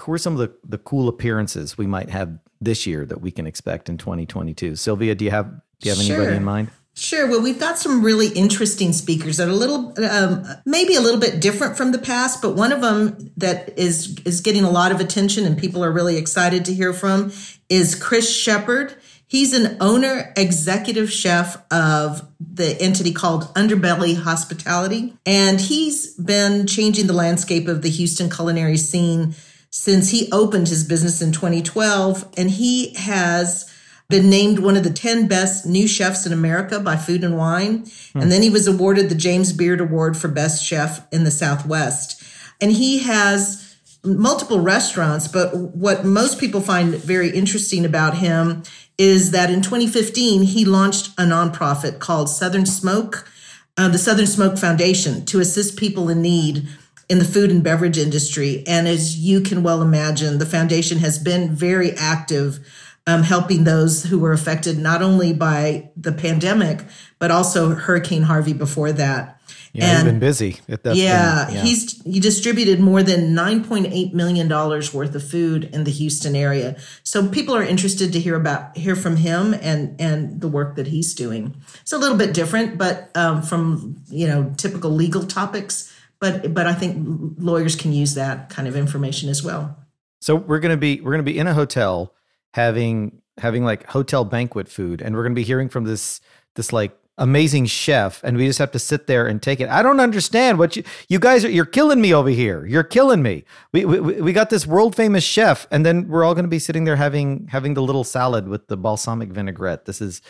Who 0.00 0.12
are 0.12 0.18
some 0.18 0.34
of 0.34 0.40
the 0.40 0.54
the 0.62 0.76
cool 0.76 1.08
appearances 1.08 1.78
we 1.78 1.86
might 1.86 2.10
have 2.10 2.38
this 2.60 2.86
year 2.86 3.06
that 3.06 3.22
we 3.22 3.30
can 3.30 3.46
expect 3.46 3.88
in 3.88 3.96
2022? 3.96 4.76
Sylvia, 4.76 5.14
do 5.14 5.24
you 5.24 5.30
have 5.30 5.50
do 5.80 5.88
you 5.88 5.94
have 5.94 6.04
sure. 6.04 6.16
anybody 6.16 6.36
in 6.36 6.44
mind? 6.44 6.70
Sure. 6.92 7.26
Well, 7.26 7.40
we've 7.40 7.58
got 7.58 7.78
some 7.78 8.04
really 8.04 8.28
interesting 8.28 8.92
speakers 8.92 9.38
that 9.38 9.48
are 9.48 9.52
a 9.52 9.54
little, 9.54 9.94
um, 10.04 10.44
maybe 10.64 10.94
a 10.94 11.00
little 11.00 11.18
bit 11.18 11.40
different 11.40 11.76
from 11.76 11.90
the 11.90 11.98
past, 11.98 12.40
but 12.40 12.54
one 12.54 12.70
of 12.70 12.82
them 12.82 13.32
that 13.38 13.76
is 13.78 14.18
is 14.26 14.42
getting 14.42 14.64
a 14.64 14.70
lot 14.70 14.92
of 14.92 15.00
attention 15.00 15.46
and 15.46 15.56
people 15.56 15.82
are 15.82 15.90
really 15.90 16.18
excited 16.18 16.66
to 16.66 16.74
hear 16.74 16.92
from 16.92 17.32
is 17.70 17.94
Chris 17.94 18.30
Shepherd. 18.30 18.94
He's 19.34 19.52
an 19.52 19.78
owner, 19.80 20.32
executive 20.36 21.10
chef 21.10 21.60
of 21.72 22.24
the 22.38 22.80
entity 22.80 23.12
called 23.12 23.52
Underbelly 23.54 24.16
Hospitality, 24.16 25.12
and 25.26 25.60
he's 25.60 26.14
been 26.14 26.68
changing 26.68 27.08
the 27.08 27.14
landscape 27.14 27.66
of 27.66 27.82
the 27.82 27.90
Houston 27.90 28.30
culinary 28.30 28.76
scene 28.76 29.34
since 29.70 30.10
he 30.10 30.30
opened 30.30 30.68
his 30.68 30.84
business 30.84 31.20
in 31.20 31.32
2012, 31.32 32.32
and 32.36 32.48
he 32.48 32.94
has 32.94 33.68
been 34.08 34.30
named 34.30 34.60
one 34.60 34.76
of 34.76 34.84
the 34.84 34.92
10 34.92 35.26
best 35.26 35.66
new 35.66 35.88
chefs 35.88 36.24
in 36.24 36.32
America 36.32 36.78
by 36.78 36.94
Food 36.94 37.24
and 37.24 37.36
Wine. 37.36 37.86
Hmm. 38.12 38.20
And 38.20 38.30
then 38.30 38.40
he 38.40 38.50
was 38.50 38.68
awarded 38.68 39.08
the 39.08 39.16
James 39.16 39.52
Beard 39.52 39.80
Award 39.80 40.16
for 40.16 40.28
Best 40.28 40.64
Chef 40.64 41.12
in 41.12 41.24
the 41.24 41.32
Southwest. 41.32 42.22
And 42.60 42.70
he 42.70 43.00
has 43.00 43.76
multiple 44.04 44.60
restaurants, 44.60 45.26
but 45.26 45.56
what 45.56 46.04
most 46.04 46.38
people 46.38 46.60
find 46.60 46.94
very 46.94 47.30
interesting 47.30 47.84
about 47.84 48.18
him 48.18 48.62
is 48.98 49.30
that 49.32 49.50
in 49.50 49.60
2015, 49.60 50.42
he 50.42 50.64
launched 50.64 51.08
a 51.18 51.22
nonprofit 51.22 51.98
called 51.98 52.28
Southern 52.28 52.66
Smoke, 52.66 53.28
uh, 53.76 53.88
the 53.88 53.98
Southern 53.98 54.26
Smoke 54.26 54.56
Foundation, 54.56 55.24
to 55.26 55.40
assist 55.40 55.76
people 55.76 56.08
in 56.08 56.22
need 56.22 56.68
in 57.08 57.18
the 57.18 57.24
food 57.24 57.50
and 57.50 57.62
beverage 57.62 57.98
industry. 57.98 58.64
And 58.66 58.86
as 58.86 59.18
you 59.18 59.40
can 59.40 59.62
well 59.62 59.82
imagine, 59.82 60.38
the 60.38 60.46
foundation 60.46 60.98
has 60.98 61.18
been 61.18 61.54
very 61.54 61.92
active 61.92 62.60
um, 63.06 63.22
helping 63.22 63.64
those 63.64 64.04
who 64.04 64.18
were 64.18 64.32
affected 64.32 64.78
not 64.78 65.02
only 65.02 65.32
by 65.32 65.90
the 65.96 66.12
pandemic, 66.12 66.84
but 67.18 67.30
also 67.30 67.74
Hurricane 67.74 68.22
Harvey 68.22 68.54
before 68.54 68.92
that. 68.92 69.40
Yeah, 69.74 69.86
and, 69.86 69.96
he's 69.96 70.04
been 70.04 70.20
busy. 70.20 70.60
Yeah, 70.68 70.76
been, 70.76 70.96
yeah, 70.96 71.62
he's 71.62 72.00
he 72.04 72.20
distributed 72.20 72.78
more 72.78 73.02
than 73.02 73.34
nine 73.34 73.64
point 73.64 73.88
eight 73.90 74.14
million 74.14 74.46
dollars 74.46 74.94
worth 74.94 75.14
of 75.16 75.28
food 75.28 75.64
in 75.64 75.82
the 75.82 75.90
Houston 75.90 76.36
area. 76.36 76.76
So 77.02 77.28
people 77.28 77.56
are 77.56 77.62
interested 77.62 78.12
to 78.12 78.20
hear 78.20 78.36
about 78.36 78.76
hear 78.76 78.94
from 78.94 79.16
him 79.16 79.52
and 79.52 80.00
and 80.00 80.40
the 80.40 80.46
work 80.48 80.76
that 80.76 80.86
he's 80.86 81.12
doing. 81.12 81.56
It's 81.82 81.92
a 81.92 81.98
little 81.98 82.16
bit 82.16 82.32
different, 82.32 82.78
but 82.78 83.10
um, 83.16 83.42
from 83.42 84.00
you 84.06 84.28
know 84.28 84.54
typical 84.56 84.92
legal 84.92 85.24
topics. 85.24 85.92
But 86.20 86.54
but 86.54 86.68
I 86.68 86.74
think 86.74 87.04
lawyers 87.38 87.74
can 87.74 87.92
use 87.92 88.14
that 88.14 88.50
kind 88.50 88.68
of 88.68 88.76
information 88.76 89.28
as 89.28 89.42
well. 89.42 89.76
So 90.20 90.36
we're 90.36 90.60
gonna 90.60 90.76
be 90.76 91.00
we're 91.00 91.10
gonna 91.10 91.24
be 91.24 91.36
in 91.36 91.48
a 91.48 91.54
hotel 91.54 92.14
having 92.52 93.20
having 93.38 93.64
like 93.64 93.86
hotel 93.86 94.24
banquet 94.24 94.68
food 94.68 95.02
and 95.02 95.14
we're 95.16 95.22
going 95.22 95.34
to 95.34 95.38
be 95.38 95.44
hearing 95.44 95.68
from 95.68 95.84
this 95.84 96.20
this 96.54 96.72
like 96.72 96.96
amazing 97.16 97.64
chef 97.64 98.22
and 98.24 98.36
we 98.36 98.46
just 98.46 98.58
have 98.58 98.72
to 98.72 98.78
sit 98.78 99.06
there 99.06 99.26
and 99.26 99.40
take 99.40 99.60
it 99.60 99.68
i 99.68 99.82
don't 99.82 100.00
understand 100.00 100.58
what 100.58 100.74
you 100.74 100.82
you 101.08 101.20
guys 101.20 101.44
are 101.44 101.50
you're 101.50 101.64
killing 101.64 102.00
me 102.00 102.12
over 102.12 102.28
here 102.28 102.66
you're 102.66 102.82
killing 102.82 103.22
me 103.22 103.44
we 103.72 103.84
we, 103.84 104.00
we 104.00 104.32
got 104.32 104.50
this 104.50 104.66
world 104.66 104.96
famous 104.96 105.22
chef 105.22 105.66
and 105.70 105.86
then 105.86 106.08
we're 106.08 106.24
all 106.24 106.34
going 106.34 106.44
to 106.44 106.48
be 106.48 106.58
sitting 106.58 106.82
there 106.84 106.96
having 106.96 107.46
having 107.52 107.74
the 107.74 107.82
little 107.82 108.02
salad 108.02 108.48
with 108.48 108.66
the 108.66 108.76
balsamic 108.76 109.28
vinaigrette 109.28 109.84
this 109.84 110.00
is 110.00 110.22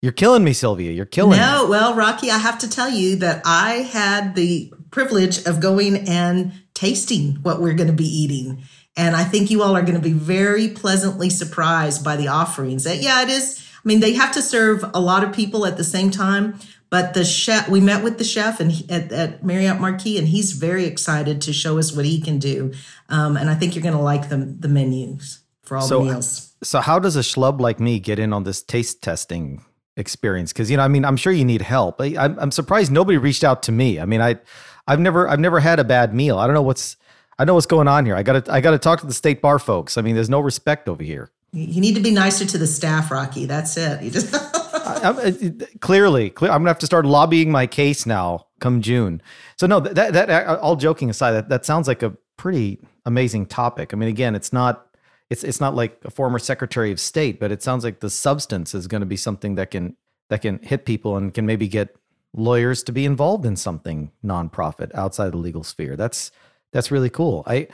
you're 0.00 0.12
killing 0.12 0.42
me 0.42 0.54
sylvia 0.54 0.90
you're 0.92 1.04
killing 1.04 1.38
no 1.38 1.64
me. 1.64 1.70
well 1.70 1.94
rocky 1.94 2.30
i 2.30 2.38
have 2.38 2.58
to 2.58 2.70
tell 2.70 2.88
you 2.88 3.16
that 3.16 3.42
i 3.44 3.72
had 3.92 4.34
the 4.34 4.72
privilege 4.90 5.44
of 5.44 5.60
going 5.60 6.08
and 6.08 6.52
tasting 6.72 7.34
what 7.42 7.60
we're 7.60 7.74
going 7.74 7.86
to 7.86 7.92
be 7.92 8.08
eating 8.08 8.62
and 8.96 9.14
I 9.14 9.24
think 9.24 9.50
you 9.50 9.62
all 9.62 9.76
are 9.76 9.82
going 9.82 9.94
to 9.94 10.00
be 10.00 10.12
very 10.12 10.68
pleasantly 10.68 11.30
surprised 11.30 12.04
by 12.04 12.16
the 12.16 12.28
offerings. 12.28 12.84
That, 12.84 13.00
yeah, 13.00 13.22
it 13.22 13.28
is. 13.28 13.69
I 13.82 13.88
mean, 13.88 14.00
they 14.00 14.12
have 14.14 14.32
to 14.32 14.42
serve 14.42 14.84
a 14.94 15.00
lot 15.00 15.24
of 15.24 15.32
people 15.32 15.66
at 15.66 15.76
the 15.76 15.84
same 15.84 16.10
time. 16.10 16.58
But 16.90 17.14
the 17.14 17.24
chef, 17.24 17.68
we 17.68 17.80
met 17.80 18.02
with 18.02 18.18
the 18.18 18.24
chef 18.24 18.58
and 18.58 18.72
he, 18.72 18.90
at, 18.90 19.12
at, 19.12 19.44
Marriott 19.44 19.80
Marquis, 19.80 20.18
and 20.18 20.26
he's 20.26 20.52
very 20.52 20.86
excited 20.86 21.40
to 21.42 21.52
show 21.52 21.78
us 21.78 21.94
what 21.94 22.04
he 22.04 22.20
can 22.20 22.38
do. 22.40 22.72
Um, 23.08 23.36
and 23.36 23.48
I 23.48 23.54
think 23.54 23.76
you're 23.76 23.82
going 23.82 23.96
to 23.96 24.02
like 24.02 24.28
the 24.28 24.36
the 24.36 24.68
menus 24.68 25.40
for 25.62 25.76
all 25.76 25.86
so, 25.86 26.00
the 26.00 26.10
meals. 26.10 26.52
So, 26.64 26.80
how 26.80 26.98
does 26.98 27.14
a 27.14 27.20
schlub 27.20 27.60
like 27.60 27.78
me 27.78 28.00
get 28.00 28.18
in 28.18 28.32
on 28.32 28.42
this 28.42 28.60
taste 28.60 29.02
testing 29.02 29.64
experience? 29.96 30.52
Because 30.52 30.68
you 30.68 30.76
know, 30.76 30.82
I 30.82 30.88
mean, 30.88 31.04
I'm 31.04 31.16
sure 31.16 31.32
you 31.32 31.44
need 31.44 31.62
help. 31.62 32.00
I, 32.00 32.16
I'm, 32.18 32.36
I'm 32.40 32.50
surprised 32.50 32.90
nobody 32.90 33.18
reached 33.18 33.44
out 33.44 33.62
to 33.64 33.72
me. 33.72 34.00
I 34.00 34.04
mean, 34.04 34.20
I 34.20 34.40
I've 34.88 35.00
never 35.00 35.28
I've 35.28 35.38
never 35.38 35.60
had 35.60 35.78
a 35.78 35.84
bad 35.84 36.12
meal. 36.12 36.38
I 36.38 36.46
don't 36.46 36.54
know 36.54 36.62
what's 36.62 36.96
I 37.38 37.44
know 37.44 37.54
what's 37.54 37.66
going 37.66 37.86
on 37.86 38.04
here. 38.04 38.16
I 38.16 38.24
got 38.24 38.44
to 38.44 38.52
I 38.52 38.60
got 38.60 38.72
to 38.72 38.78
talk 38.78 39.00
to 39.00 39.06
the 39.06 39.14
state 39.14 39.40
bar 39.40 39.60
folks. 39.60 39.96
I 39.96 40.02
mean, 40.02 40.16
there's 40.16 40.28
no 40.28 40.40
respect 40.40 40.88
over 40.88 41.04
here. 41.04 41.30
You 41.52 41.80
need 41.80 41.94
to 41.96 42.00
be 42.00 42.12
nicer 42.12 42.44
to 42.46 42.58
the 42.58 42.66
staff, 42.66 43.10
Rocky. 43.10 43.46
That's 43.46 43.76
it. 43.76 44.02
You 44.02 44.10
just 44.10 44.34
I, 44.34 45.00
uh, 45.02 45.32
clearly, 45.80 46.30
clear, 46.30 46.50
I'm 46.50 46.60
gonna 46.60 46.70
have 46.70 46.78
to 46.80 46.86
start 46.86 47.04
lobbying 47.04 47.50
my 47.50 47.66
case 47.66 48.06
now 48.06 48.46
come 48.60 48.82
June. 48.82 49.20
So 49.56 49.66
no, 49.66 49.80
that 49.80 50.12
that 50.12 50.58
all 50.60 50.76
joking 50.76 51.10
aside, 51.10 51.32
that 51.32 51.48
that 51.48 51.64
sounds 51.64 51.88
like 51.88 52.02
a 52.02 52.16
pretty 52.36 52.80
amazing 53.04 53.46
topic. 53.46 53.92
I 53.92 53.96
mean, 53.96 54.08
again, 54.08 54.34
it's 54.34 54.52
not 54.52 54.86
it's 55.28 55.44
it's 55.44 55.60
not 55.60 55.74
like 55.74 55.98
a 56.04 56.10
former 56.10 56.38
Secretary 56.38 56.92
of 56.92 57.00
State, 57.00 57.40
but 57.40 57.50
it 57.50 57.62
sounds 57.62 57.84
like 57.84 58.00
the 58.00 58.10
substance 58.10 58.74
is 58.74 58.86
going 58.86 59.00
to 59.00 59.06
be 59.06 59.16
something 59.16 59.56
that 59.56 59.70
can 59.70 59.96
that 60.28 60.42
can 60.42 60.60
hit 60.62 60.84
people 60.84 61.16
and 61.16 61.34
can 61.34 61.46
maybe 61.46 61.68
get 61.68 61.96
lawyers 62.32 62.82
to 62.84 62.92
be 62.92 63.04
involved 63.04 63.44
in 63.44 63.56
something 63.56 64.12
nonprofit 64.24 64.94
outside 64.94 65.32
the 65.32 65.36
legal 65.36 65.64
sphere. 65.64 65.96
That's 65.96 66.30
that's 66.72 66.90
really 66.90 67.10
cool. 67.10 67.42
I, 67.46 67.68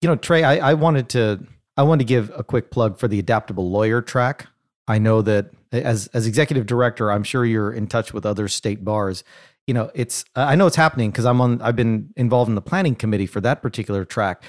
you 0.00 0.08
know, 0.08 0.16
Trey, 0.16 0.42
I, 0.42 0.70
I 0.70 0.74
wanted 0.74 1.08
to 1.10 1.46
I 1.76 1.82
want 1.84 2.00
to 2.00 2.04
give 2.04 2.30
a 2.36 2.44
quick 2.44 2.70
plug 2.70 2.98
for 2.98 3.08
the 3.08 3.18
adaptable 3.18 3.70
lawyer 3.70 4.02
track. 4.02 4.48
I 4.88 4.98
know 4.98 5.22
that 5.22 5.52
as 5.72 6.08
as 6.08 6.26
executive 6.26 6.66
director, 6.66 7.10
I'm 7.10 7.22
sure 7.22 7.44
you're 7.44 7.72
in 7.72 7.86
touch 7.86 8.12
with 8.12 8.26
other 8.26 8.48
state 8.48 8.84
bars. 8.84 9.24
You 9.66 9.74
know, 9.74 9.90
it's 9.94 10.24
I 10.34 10.54
know 10.56 10.66
it's 10.66 10.76
happening 10.76 11.10
because 11.10 11.24
I'm 11.24 11.40
on. 11.40 11.62
I've 11.62 11.76
been 11.76 12.12
involved 12.16 12.48
in 12.48 12.54
the 12.54 12.62
planning 12.62 12.94
committee 12.94 13.26
for 13.26 13.40
that 13.40 13.62
particular 13.62 14.04
track. 14.04 14.42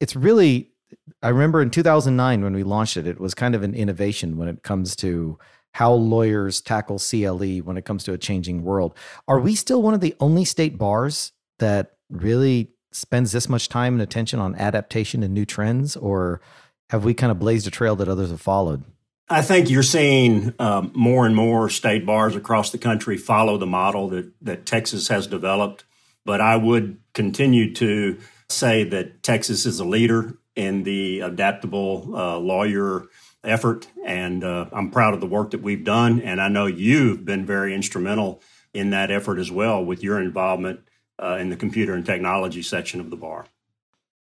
It's 0.00 0.16
really. 0.16 0.70
I 1.22 1.28
remember 1.28 1.60
in 1.60 1.70
2009 1.70 2.42
when 2.42 2.54
we 2.54 2.62
launched 2.62 2.96
it, 2.96 3.06
it 3.06 3.18
was 3.18 3.34
kind 3.34 3.56
of 3.56 3.64
an 3.64 3.74
innovation 3.74 4.36
when 4.36 4.48
it 4.48 4.62
comes 4.62 4.94
to 4.96 5.38
how 5.72 5.92
lawyers 5.92 6.60
tackle 6.60 7.00
CLE 7.00 7.58
when 7.58 7.76
it 7.76 7.84
comes 7.84 8.04
to 8.04 8.12
a 8.12 8.18
changing 8.18 8.62
world. 8.62 8.96
Are 9.26 9.40
we 9.40 9.56
still 9.56 9.82
one 9.82 9.92
of 9.92 10.00
the 10.00 10.14
only 10.20 10.44
state 10.44 10.78
bars 10.78 11.32
that 11.58 11.96
really 12.10 12.73
spends 12.94 13.32
this 13.32 13.48
much 13.48 13.68
time 13.68 13.94
and 13.94 14.02
attention 14.02 14.38
on 14.38 14.54
adaptation 14.56 15.22
and 15.22 15.34
new 15.34 15.44
trends, 15.44 15.96
or 15.96 16.40
have 16.90 17.04
we 17.04 17.14
kind 17.14 17.30
of 17.30 17.38
blazed 17.38 17.66
a 17.66 17.70
trail 17.70 17.96
that 17.96 18.08
others 18.08 18.30
have 18.30 18.40
followed? 18.40 18.84
I 19.28 19.42
think 19.42 19.70
you're 19.70 19.82
seeing 19.82 20.54
um, 20.58 20.92
more 20.94 21.24
and 21.24 21.34
more 21.34 21.70
state 21.70 22.04
bars 22.04 22.36
across 22.36 22.70
the 22.70 22.78
country 22.78 23.16
follow 23.16 23.56
the 23.56 23.66
model 23.66 24.08
that, 24.10 24.32
that 24.42 24.66
Texas 24.66 25.08
has 25.08 25.26
developed. 25.26 25.84
But 26.26 26.40
I 26.40 26.56
would 26.56 26.98
continue 27.14 27.74
to 27.74 28.18
say 28.48 28.84
that 28.84 29.22
Texas 29.22 29.66
is 29.66 29.80
a 29.80 29.84
leader 29.84 30.38
in 30.54 30.82
the 30.84 31.20
adaptable 31.20 32.14
uh, 32.14 32.38
lawyer 32.38 33.06
effort. 33.42 33.88
And 34.04 34.44
uh, 34.44 34.66
I'm 34.72 34.90
proud 34.90 35.14
of 35.14 35.20
the 35.20 35.26
work 35.26 35.50
that 35.50 35.62
we've 35.62 35.84
done. 35.84 36.20
And 36.20 36.40
I 36.40 36.48
know 36.48 36.66
you've 36.66 37.24
been 37.24 37.44
very 37.46 37.74
instrumental 37.74 38.42
in 38.72 38.90
that 38.90 39.10
effort 39.10 39.38
as 39.38 39.50
well 39.50 39.84
with 39.84 40.02
your 40.02 40.20
involvement 40.20 40.80
uh, 41.22 41.36
in 41.40 41.48
the 41.48 41.56
computer 41.56 41.94
and 41.94 42.04
technology 42.04 42.62
section 42.62 43.00
of 43.00 43.10
the 43.10 43.16
bar. 43.16 43.46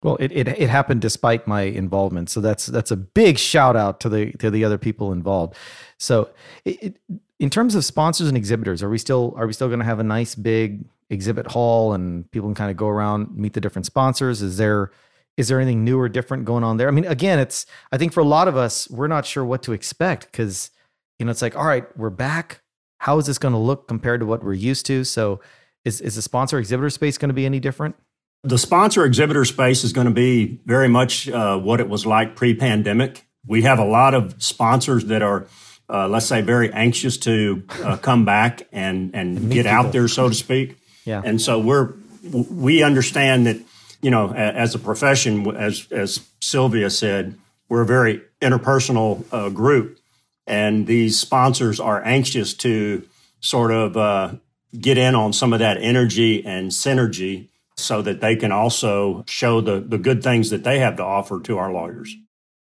Well, 0.02 0.16
it, 0.18 0.32
it 0.32 0.49
it 0.49 0.70
happened 0.70 1.02
despite 1.02 1.46
my 1.46 1.62
involvement, 1.62 2.30
so 2.30 2.40
that's 2.40 2.66
that's 2.66 2.90
a 2.90 2.96
big 2.96 3.37
shout 3.38 3.76
out 3.76 4.00
to 4.00 4.08
the 4.08 4.32
to 4.32 4.50
the 4.50 4.64
other 4.64 4.78
people 4.78 5.12
involved. 5.12 5.54
So, 5.99 6.30
it, 6.64 6.82
it, 6.82 6.96
in 7.38 7.50
terms 7.50 7.75
of 7.75 7.84
sponsors 7.84 8.28
and 8.28 8.37
exhibitors, 8.37 8.82
are 8.82 8.88
we 8.88 8.96
still 8.96 9.34
are 9.37 9.46
we 9.46 9.52
still 9.52 9.68
going 9.68 9.80
to 9.80 9.84
have 9.84 9.99
a 9.99 10.04
nice 10.04 10.34
big 10.34 10.84
exhibit 11.10 11.49
hall 11.49 11.92
and 11.92 12.30
people 12.30 12.49
can 12.49 12.54
kind 12.54 12.70
of 12.70 12.76
go 12.76 12.88
around 12.88 13.37
meet 13.37 13.52
the 13.52 13.60
different 13.60 13.84
sponsors? 13.84 14.40
Is 14.40 14.56
there 14.56 14.90
is 15.37 15.49
there 15.49 15.60
anything 15.60 15.84
new 15.84 15.99
or 15.99 16.08
different 16.08 16.44
going 16.44 16.64
on 16.64 16.76
there? 16.76 16.88
I 16.88 16.90
mean, 16.90 17.06
again, 17.06 17.38
it's 17.38 17.66
I 17.92 17.99
think 17.99 18.12
for 18.12 18.20
a 18.20 18.25
lot 18.25 18.49
of 18.49 18.56
us, 18.56 18.88
we're 18.90 19.06
not 19.06 19.26
sure 19.26 19.44
what 19.44 19.62
to 19.64 19.72
expect 19.72 20.30
because 20.30 20.70
you 21.18 21.26
know 21.26 21.30
it's 21.30 21.42
like, 21.42 21.56
all 21.56 21.66
right, 21.66 21.84
we're 21.96 22.10
back. 22.10 22.60
How 22.99 23.18
is 23.18 23.26
this 23.26 23.38
going 23.38 23.52
to 23.52 23.58
look 23.58 23.88
compared 23.88 24.20
to 24.20 24.26
what 24.26 24.44
we're 24.44 24.52
used 24.52 24.87
to? 24.87 25.04
So, 25.04 25.40
is 25.84 26.00
is 26.00 26.16
the 26.16 26.22
sponsor 26.22 26.58
exhibitor 26.58 26.90
space 26.90 27.18
going 27.18 27.28
to 27.28 27.34
be 27.34 27.46
any 27.46 27.60
different? 27.60 27.96
The 28.42 28.58
sponsor 28.58 29.04
exhibitor 29.04 29.44
space 29.44 29.84
is 29.84 29.92
going 29.92 30.06
to 30.06 30.12
be 30.12 30.60
very 30.64 30.88
much 30.88 31.28
uh, 31.28 31.58
what 31.58 31.80
it 31.80 31.88
was 31.88 32.06
like 32.06 32.37
pre 32.37 32.54
pandemic. 32.54 33.26
We 33.46 33.62
have 33.62 33.78
a 33.78 33.84
lot 33.84 34.14
of 34.14 34.42
sponsors 34.42 35.06
that 35.06 35.22
are, 35.22 35.46
uh, 35.88 36.08
let's 36.08 36.26
say, 36.26 36.40
very 36.40 36.72
anxious 36.72 37.16
to 37.18 37.62
uh, 37.82 37.96
come 37.96 38.25
back 38.25 38.66
and, 38.72 39.14
and 39.14 39.50
get 39.50 39.64
people. 39.64 39.70
out 39.70 39.92
there, 39.92 40.08
so 40.08 40.28
to 40.28 40.34
speak. 40.34 40.78
Yeah. 41.04 41.22
And 41.25 41.40
so 41.40 41.58
we're, 41.58 41.94
we 42.22 42.82
understand 42.82 43.46
that, 43.46 43.58
you 44.02 44.10
know, 44.10 44.32
as 44.32 44.75
a 44.75 44.78
profession, 44.78 45.56
as, 45.56 45.87
as 45.90 46.20
Sylvia 46.40 46.90
said, 46.90 47.34
we're 47.68 47.82
a 47.82 47.87
very 47.87 48.20
interpersonal 48.42 49.25
uh, 49.32 49.49
group. 49.49 49.99
And 50.46 50.87
these 50.87 51.18
sponsors 51.18 51.80
are 51.80 52.02
anxious 52.04 52.54
to 52.54 53.06
sort 53.40 53.70
of 53.70 53.96
uh, 53.96 54.34
get 54.78 54.98
in 54.98 55.14
on 55.14 55.32
some 55.32 55.52
of 55.52 55.58
that 55.58 55.78
energy 55.78 56.44
and 56.44 56.70
synergy 56.70 57.48
so 57.76 58.02
that 58.02 58.20
they 58.20 58.36
can 58.36 58.52
also 58.52 59.24
show 59.26 59.60
the, 59.60 59.80
the 59.80 59.98
good 59.98 60.22
things 60.22 60.50
that 60.50 60.64
they 60.64 60.78
have 60.78 60.96
to 60.96 61.02
offer 61.02 61.40
to 61.40 61.58
our 61.58 61.72
lawyers. 61.72 62.14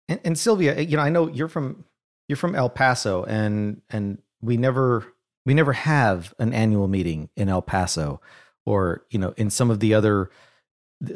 And, 0.07 0.19
and 0.23 0.39
Sylvia, 0.39 0.75
eh, 0.75 0.81
you 0.81 0.97
know, 0.97 1.03
I 1.03 1.09
know 1.09 1.27
you're 1.27 1.47
from 1.47 1.85
you're 2.27 2.37
from 2.37 2.55
El 2.55 2.69
Paso, 2.69 3.23
and 3.23 3.81
and 3.89 4.21
we 4.41 4.57
never 4.57 5.05
we 5.45 5.53
never 5.53 5.73
have 5.73 6.33
an 6.39 6.53
annual 6.53 6.87
meeting 6.87 7.29
in 7.35 7.49
El 7.49 7.61
Paso, 7.61 8.21
or 8.65 9.05
you 9.09 9.19
know, 9.19 9.33
in 9.37 9.49
some 9.49 9.69
of 9.69 9.79
the 9.79 9.93
other 9.93 10.29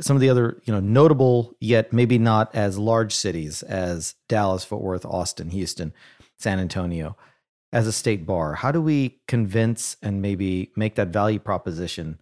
some 0.02 0.18
of 0.18 0.22
the 0.22 0.30
other 0.30 0.62
you 0.66 0.74
know 0.74 0.80
notable 0.80 1.56
yet 1.60 1.94
maybe 1.94 2.18
not 2.18 2.54
as 2.54 2.78
large 2.78 3.14
cities 3.14 3.64
as 3.64 4.16
Dallas, 4.28 4.64
Fort 4.66 4.82
Worth, 4.82 5.06
Austin, 5.06 5.50
Houston, 5.50 5.94
San 6.38 6.60
Antonio. 6.60 7.16
As 7.74 7.86
a 7.86 7.92
state 7.92 8.26
bar, 8.26 8.54
how 8.54 8.72
do 8.72 8.82
we 8.82 9.20
convince 9.28 9.98
and 10.02 10.22
maybe 10.22 10.72
make 10.78 10.96
that 10.96 11.10
value 11.10 11.40
proposition 11.40 12.22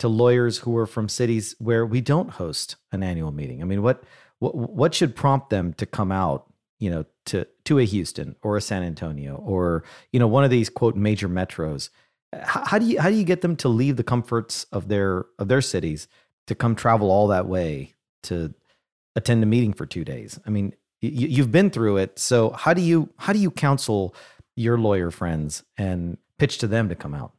to 0.00 0.08
lawyers 0.08 0.58
who 0.58 0.76
are 0.76 0.86
from 0.86 1.08
cities 1.08 1.54
where 1.60 1.86
we 1.86 2.00
don't 2.00 2.30
host 2.30 2.76
an 2.90 3.04
annual 3.04 3.30
meeting? 3.30 3.62
I 3.62 3.64
mean, 3.64 3.82
what 3.82 4.02
what 4.40 4.56
what 4.56 4.92
should 4.92 5.14
prompt 5.14 5.50
them 5.50 5.72
to 5.74 5.86
come 5.86 6.10
out, 6.10 6.52
you 6.80 6.90
know, 6.90 7.04
to 7.26 7.46
to 7.64 7.78
a 7.78 7.84
Houston 7.84 8.34
or 8.42 8.56
a 8.56 8.60
San 8.60 8.82
Antonio 8.82 9.36
or 9.36 9.84
you 10.12 10.18
know 10.18 10.26
one 10.26 10.42
of 10.42 10.50
these 10.50 10.68
quote 10.68 10.96
major 10.96 11.28
metros? 11.28 11.90
How, 12.32 12.64
how 12.64 12.78
do 12.80 12.86
you 12.86 13.00
how 13.00 13.08
do 13.08 13.14
you 13.14 13.24
get 13.24 13.40
them 13.40 13.54
to 13.56 13.68
leave 13.68 13.96
the 13.96 14.02
comforts 14.02 14.64
of 14.72 14.88
their 14.88 15.26
of 15.38 15.46
their 15.46 15.60
cities 15.60 16.08
to 16.48 16.56
come 16.56 16.74
travel 16.74 17.12
all 17.12 17.28
that 17.28 17.46
way 17.46 17.94
to 18.24 18.52
attend 19.14 19.44
a 19.44 19.46
meeting 19.46 19.72
for 19.72 19.86
two 19.86 20.04
days? 20.04 20.40
I 20.44 20.50
mean, 20.50 20.74
you, 21.00 21.28
you've 21.28 21.52
been 21.52 21.70
through 21.70 21.98
it, 21.98 22.18
so 22.18 22.50
how 22.50 22.74
do 22.74 22.82
you 22.82 23.10
how 23.18 23.32
do 23.32 23.38
you 23.38 23.52
counsel 23.52 24.16
your 24.56 24.78
lawyer 24.78 25.10
friends 25.10 25.62
and 25.76 26.18
pitch 26.38 26.58
to 26.58 26.66
them 26.66 26.88
to 26.88 26.94
come 26.94 27.14
out? 27.14 27.32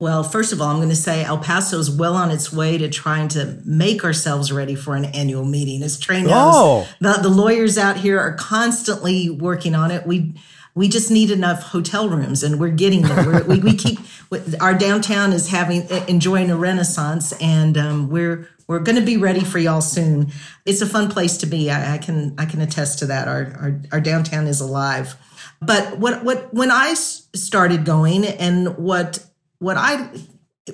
Well, 0.00 0.22
first 0.22 0.54
of 0.54 0.62
all, 0.62 0.68
I'm 0.68 0.76
going 0.76 0.88
to 0.88 0.96
say 0.96 1.22
El 1.24 1.38
Paso 1.38 1.78
is 1.78 1.90
well 1.90 2.14
on 2.14 2.30
its 2.30 2.50
way 2.50 2.78
to 2.78 2.88
trying 2.88 3.28
to 3.28 3.60
make 3.66 4.02
ourselves 4.02 4.50
ready 4.50 4.74
for 4.74 4.96
an 4.96 5.04
annual 5.04 5.44
meeting. 5.44 5.82
As 5.82 6.00
Trey 6.00 6.22
knows, 6.22 6.54
oh. 6.54 6.88
the, 7.00 7.18
the 7.20 7.28
lawyers 7.28 7.76
out 7.76 7.98
here 7.98 8.18
are 8.18 8.32
constantly 8.32 9.28
working 9.28 9.74
on 9.74 9.90
it. 9.90 10.06
We 10.06 10.34
we 10.74 10.88
just 10.88 11.10
need 11.10 11.30
enough 11.30 11.64
hotel 11.64 12.08
rooms, 12.08 12.42
and 12.42 12.58
we're 12.58 12.70
getting 12.70 13.02
there. 13.02 13.26
We're, 13.26 13.44
we 13.44 13.58
we 13.58 13.76
keep 13.76 13.98
our 14.60 14.72
downtown 14.74 15.34
is 15.34 15.50
having 15.50 15.86
enjoying 16.08 16.50
a 16.50 16.56
renaissance, 16.56 17.32
and 17.40 17.76
um, 17.76 18.08
we're 18.08 18.48
we're 18.66 18.78
going 18.78 18.96
to 18.96 19.02
be 19.02 19.18
ready 19.18 19.44
for 19.44 19.58
y'all 19.58 19.82
soon. 19.82 20.32
It's 20.64 20.80
a 20.80 20.86
fun 20.86 21.10
place 21.10 21.36
to 21.38 21.46
be. 21.46 21.70
I, 21.70 21.96
I 21.96 21.98
can 21.98 22.34
I 22.38 22.46
can 22.46 22.62
attest 22.62 23.00
to 23.00 23.06
that. 23.06 23.28
Our, 23.28 23.52
our 23.60 23.80
our 23.92 24.00
downtown 24.00 24.46
is 24.46 24.62
alive. 24.62 25.16
But 25.60 25.98
what 25.98 26.24
what 26.24 26.52
when 26.54 26.70
I 26.70 26.94
started 26.94 27.84
going, 27.84 28.24
and 28.24 28.76
what 28.78 29.24
what 29.58 29.76
I 29.76 30.10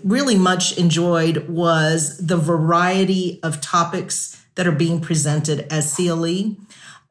really 0.04 0.36
much 0.36 0.76
enjoyed 0.78 1.48
was 1.48 2.18
the 2.18 2.36
variety 2.36 3.40
of 3.42 3.60
topics 3.60 4.44
that 4.54 4.66
are 4.66 4.72
being 4.72 5.00
presented 5.00 5.66
as 5.72 5.94
CLE. 5.94 6.56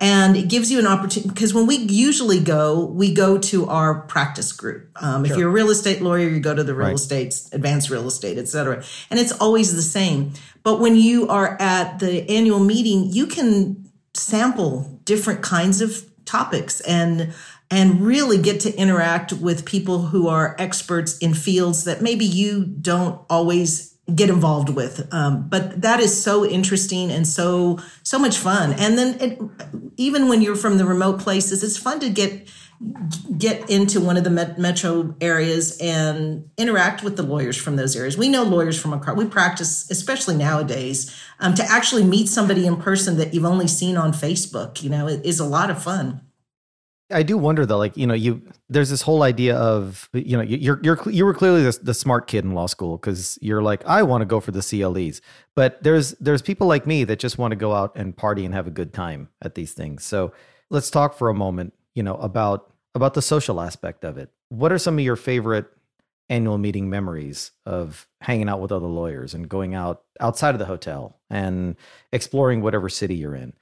And 0.02 0.36
it 0.36 0.50
gives 0.50 0.70
you 0.70 0.80
an 0.80 0.88
opportunity 0.88 1.30
because 1.30 1.54
when 1.54 1.68
we 1.68 1.78
usually 1.78 2.42
go, 2.42 2.86
we 2.86 3.14
go 3.14 3.38
to 3.38 3.68
our 3.68 4.02
practice 4.02 4.52
group. 4.52 4.90
Um, 5.02 5.24
sure. 5.24 5.34
If 5.34 5.40
you're 5.40 5.50
a 5.50 5.54
real 5.54 5.70
estate 5.70 6.02
lawyer, 6.02 6.28
you 6.28 6.42
go 6.42 6.54
to 6.54 6.66
the 6.66 6.76
real 6.76 6.88
right. 6.88 6.96
estate, 6.96 7.34
advanced 7.54 7.90
real 7.90 8.06
estate, 8.06 8.38
et 8.38 8.50
cetera. 8.50 8.84
And 9.10 9.20
it's 9.20 9.32
always 9.40 9.74
the 9.74 9.82
same. 9.82 10.34
But 10.64 10.82
when 10.82 10.98
you 10.98 11.30
are 11.30 11.56
at 11.62 12.00
the 12.00 12.30
annual 12.30 12.60
meeting, 12.60 13.06
you 13.14 13.26
can 13.26 13.90
sample 14.14 15.00
different 15.06 15.42
kinds 15.42 15.80
of 15.80 16.10
topics 16.26 16.82
and 16.82 17.34
and 17.72 18.02
really 18.02 18.38
get 18.38 18.60
to 18.62 18.76
interact 18.76 19.34
with 19.34 19.66
people 19.66 20.00
who 20.00 20.28
are 20.28 20.56
experts 20.60 21.18
in 21.18 21.34
fields 21.34 21.84
that 21.86 22.02
maybe 22.02 22.26
you 22.26 22.66
don't 22.66 23.22
always 23.30 23.94
get 24.14 24.30
involved 24.30 24.70
with 24.70 25.12
um, 25.12 25.50
but 25.50 25.82
that 25.82 26.00
is 26.00 26.22
so 26.22 26.46
interesting 26.46 27.12
and 27.12 27.28
so 27.28 27.80
so 28.04 28.20
much 28.20 28.38
fun 28.38 28.72
and 28.74 29.00
then 29.00 29.20
it, 29.20 29.40
even 29.98 30.28
when 30.28 30.44
you're 30.44 30.56
from 30.56 30.78
the 30.78 30.86
remote 30.86 31.20
places 31.20 31.64
it's 31.64 31.78
fun 31.78 32.00
to 32.00 32.10
get 32.10 32.48
get 33.38 33.70
into 33.70 34.02
one 34.02 34.18
of 34.18 34.24
the 34.24 34.30
metro 34.58 35.16
areas 35.22 35.78
and 35.80 36.50
interact 36.58 37.04
with 37.04 37.16
the 37.16 37.24
lawyers 37.24 37.56
from 37.56 37.78
those 37.78 37.96
areas. 37.96 38.18
We 38.18 38.28
know 38.28 38.44
lawyers 38.44 38.80
from 38.80 38.94
across. 38.94 39.16
We 39.16 39.26
practice, 39.26 39.90
especially 39.90 40.36
nowadays, 40.36 41.16
um, 41.40 41.56
to 41.56 41.64
actually 41.64 42.04
meet 42.04 42.28
somebody 42.28 42.66
in 42.66 42.78
person 42.78 43.18
that 43.18 43.34
you've 43.34 43.46
only 43.46 43.68
seen 43.68 43.96
on 43.96 44.12
Facebook. 44.12 44.84
You 44.84 44.90
know, 44.90 45.08
it 45.08 45.26
is 45.26 45.40
a 45.40 45.46
lot 45.46 45.70
of 45.70 45.82
fun. 45.82 46.22
I 47.12 47.22
do 47.22 47.38
wonder 47.38 47.66
though, 47.66 47.78
like 47.78 47.96
you 47.96 48.08
know, 48.08 48.16
you 48.16 48.42
there's 48.68 48.90
this 48.90 49.04
whole 49.04 49.22
idea 49.22 49.56
of 49.56 50.10
you 50.14 50.38
know 50.38 50.42
you're 50.42 50.80
you're 50.82 51.00
you 51.10 51.24
were 51.24 51.36
clearly 51.36 51.62
the, 51.64 51.78
the 51.82 51.94
smart 51.94 52.26
kid 52.26 52.44
in 52.44 52.54
law 52.54 52.66
school 52.66 52.98
because 52.98 53.38
you're 53.42 53.62
like 53.62 53.86
I 53.86 54.02
want 54.02 54.22
to 54.22 54.26
go 54.26 54.40
for 54.40 54.52
the 54.52 54.62
CLEs, 54.62 55.22
but 55.56 55.82
there's 55.84 56.12
there's 56.14 56.42
people 56.42 56.66
like 56.66 56.88
me 56.88 57.04
that 57.04 57.20
just 57.20 57.38
want 57.38 57.52
to 57.52 57.56
go 57.56 57.74
out 57.74 57.92
and 57.96 58.16
party 58.18 58.44
and 58.44 58.56
have 58.56 58.66
a 58.66 58.72
good 58.72 58.92
time 58.92 59.30
at 59.44 59.54
these 59.54 59.74
things. 59.74 60.04
So 60.04 60.34
let's 60.72 60.90
talk 60.90 61.16
for 61.16 61.30
a 61.30 61.36
moment, 61.36 61.74
you 61.94 62.02
know, 62.02 62.16
about 62.16 62.74
about 62.96 63.14
the 63.14 63.22
social 63.22 63.62
aspect 63.62 64.04
of 64.04 64.18
it. 64.18 64.32
What 64.50 64.72
are 64.72 64.80
some 64.80 64.98
of 64.98 65.06
your 65.06 65.16
favorite 65.16 65.68
annual 66.28 66.58
meeting 66.58 66.90
memories 66.90 67.52
of 67.68 68.08
hanging 68.22 68.50
out 68.50 68.62
with 68.62 68.72
other 68.72 68.88
lawyers 68.88 69.36
and 69.36 69.48
going 69.48 69.76
out 69.76 70.02
outside 70.20 70.56
of 70.56 70.60
the 70.60 70.66
hotel 70.66 71.20
and 71.30 71.76
exploring 72.12 72.62
whatever 72.62 72.90
city 72.90 73.14
you're 73.14 73.36
in? 73.36 73.54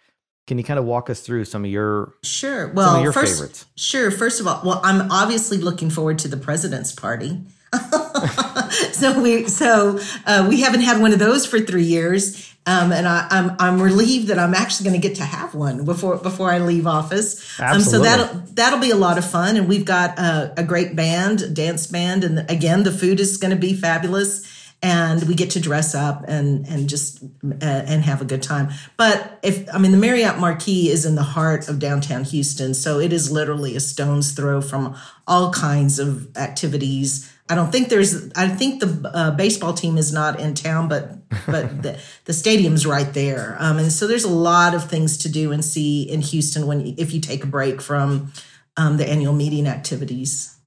Can 0.46 0.58
you 0.58 0.64
kind 0.64 0.78
of 0.78 0.86
walk 0.86 1.10
us 1.10 1.22
through 1.22 1.46
some 1.46 1.64
of 1.64 1.72
your 1.72 2.14
sure? 2.22 2.68
Well, 2.74 3.02
your 3.02 3.14
first, 3.14 3.36
favorites. 3.36 3.66
Sure. 3.76 4.12
First 4.12 4.42
of 4.42 4.48
all, 4.48 4.62
well, 4.66 4.82
I'm 4.84 5.10
obviously 5.10 5.58
looking 5.58 5.90
forward 5.90 6.20
to 6.20 6.28
the 6.28 6.38
president's 6.38 6.92
party. 6.92 7.42
so 8.92 9.20
we 9.22 9.48
so 9.48 10.00
uh, 10.26 10.46
we 10.48 10.62
haven't 10.62 10.82
had 10.82 11.02
one 11.02 11.14
of 11.14 11.20
those 11.20 11.46
for 11.46 11.60
three 11.60 11.86
years, 11.86 12.54
um, 12.68 12.92
and 12.92 13.08
I, 13.08 13.28
am 13.32 13.52
I'm, 13.52 13.56
I'm 13.60 13.82
relieved 13.82 14.28
that 14.28 14.38
I'm 14.38 14.54
actually 14.54 14.90
going 14.90 15.02
to 15.02 15.08
get 15.08 15.18
to 15.18 15.24
have 15.24 15.56
one 15.56 15.86
before 15.86 16.18
before 16.18 16.52
I 16.52 16.60
leave 16.60 16.86
office. 16.86 17.60
Um, 17.60 17.80
so 17.80 18.02
that'll 18.02 18.42
that'll 18.52 18.80
be 18.80 18.92
a 18.92 18.96
lot 18.96 19.18
of 19.18 19.26
fun, 19.26 19.56
and 19.56 19.68
we've 19.68 19.86
got 19.86 20.20
a, 20.20 20.54
a 20.58 20.64
great 20.64 20.96
band, 20.96 21.56
dance 21.56 21.88
band, 21.88 22.24
and 22.24 22.48
again 22.52 22.84
the 22.84 22.92
food 22.92 23.20
is 23.20 23.38
going 23.38 23.52
to 23.52 23.60
be 23.60 23.74
fabulous 23.74 24.53
and 24.84 25.24
we 25.24 25.34
get 25.34 25.52
to 25.52 25.62
dress 25.62 25.96
up 25.96 26.26
and 26.28 26.68
and 26.68 26.90
just 26.90 27.24
uh, 27.24 27.56
and 27.62 28.04
have 28.04 28.22
a 28.22 28.26
good 28.26 28.44
time. 28.44 28.70
But 28.98 29.40
if 29.42 29.74
I 29.74 29.80
mean 29.80 29.94
the 29.94 29.98
Marriott 29.98 30.38
Marquis 30.38 30.90
is 30.90 31.06
in 31.06 31.16
the 31.16 31.24
heart 31.24 31.70
of 31.70 31.80
downtown 31.80 32.26
Houston, 32.26 32.74
so 32.74 33.00
it 33.00 33.14
is 33.14 33.32
literally 33.32 33.76
a 33.78 33.80
stone's 33.80 34.34
throw 34.34 34.62
from 34.62 34.96
all 35.26 35.52
kinds 35.54 36.00
of 36.00 36.36
activities. 36.38 37.34
I 37.50 37.56
don't 37.56 37.72
think 37.72 37.90
there's. 37.90 38.32
I 38.34 38.50
think 38.50 38.82
the 38.82 39.12
uh, 39.14 39.32
baseball 39.32 39.74
team 39.74 39.98
is 39.98 40.12
not 40.12 40.40
in 40.40 40.54
town, 40.54 40.90
but 40.90 41.18
but 41.46 41.82
the, 41.82 42.00
the 42.26 42.34
stadium's 42.34 42.86
right 42.86 43.12
there, 43.14 43.56
um, 43.60 43.78
and 43.78 43.92
so 43.92 44.06
there's 44.06 44.26
a 44.26 44.30
lot 44.30 44.76
of 44.76 44.90
things 44.90 45.18
to 45.20 45.30
do 45.30 45.54
and 45.54 45.64
see 45.64 46.04
in 46.04 46.22
Houston 46.22 46.68
when 46.68 46.94
if 46.98 47.14
you 47.14 47.22
take 47.22 47.44
a 47.46 47.48
break 47.48 47.82
from 47.82 48.34
um, 48.76 48.98
the 48.98 49.08
annual 49.08 49.34
meeting 49.34 49.66
activities. 49.66 50.58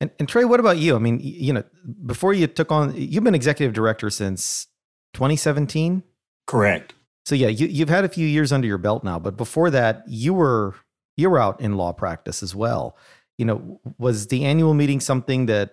And, 0.00 0.10
and 0.18 0.28
Trey, 0.28 0.44
what 0.44 0.60
about 0.60 0.78
you? 0.78 0.94
I 0.94 0.98
mean, 0.98 1.20
you 1.22 1.52
know, 1.52 1.64
before 2.04 2.34
you 2.34 2.46
took 2.46 2.70
on, 2.70 2.94
you've 2.96 3.24
been 3.24 3.34
executive 3.34 3.72
director 3.72 4.10
since 4.10 4.66
2017. 5.14 6.02
Correct. 6.46 6.94
So 7.24 7.34
yeah, 7.34 7.48
you, 7.48 7.66
you've 7.66 7.88
had 7.88 8.04
a 8.04 8.08
few 8.08 8.26
years 8.26 8.52
under 8.52 8.68
your 8.68 8.78
belt 8.78 9.02
now, 9.02 9.18
but 9.18 9.36
before 9.36 9.70
that, 9.70 10.04
you 10.06 10.32
were 10.34 10.74
you 11.16 11.30
were 11.30 11.40
out 11.40 11.60
in 11.60 11.76
law 11.76 11.92
practice 11.92 12.42
as 12.42 12.54
well. 12.54 12.96
You 13.38 13.46
know, 13.46 13.80
was 13.98 14.28
the 14.28 14.44
annual 14.44 14.74
meeting 14.74 15.00
something 15.00 15.46
that 15.46 15.72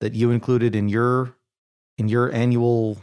that 0.00 0.14
you 0.14 0.30
included 0.30 0.74
in 0.74 0.88
your 0.88 1.36
in 1.98 2.08
your 2.08 2.32
annual 2.32 2.98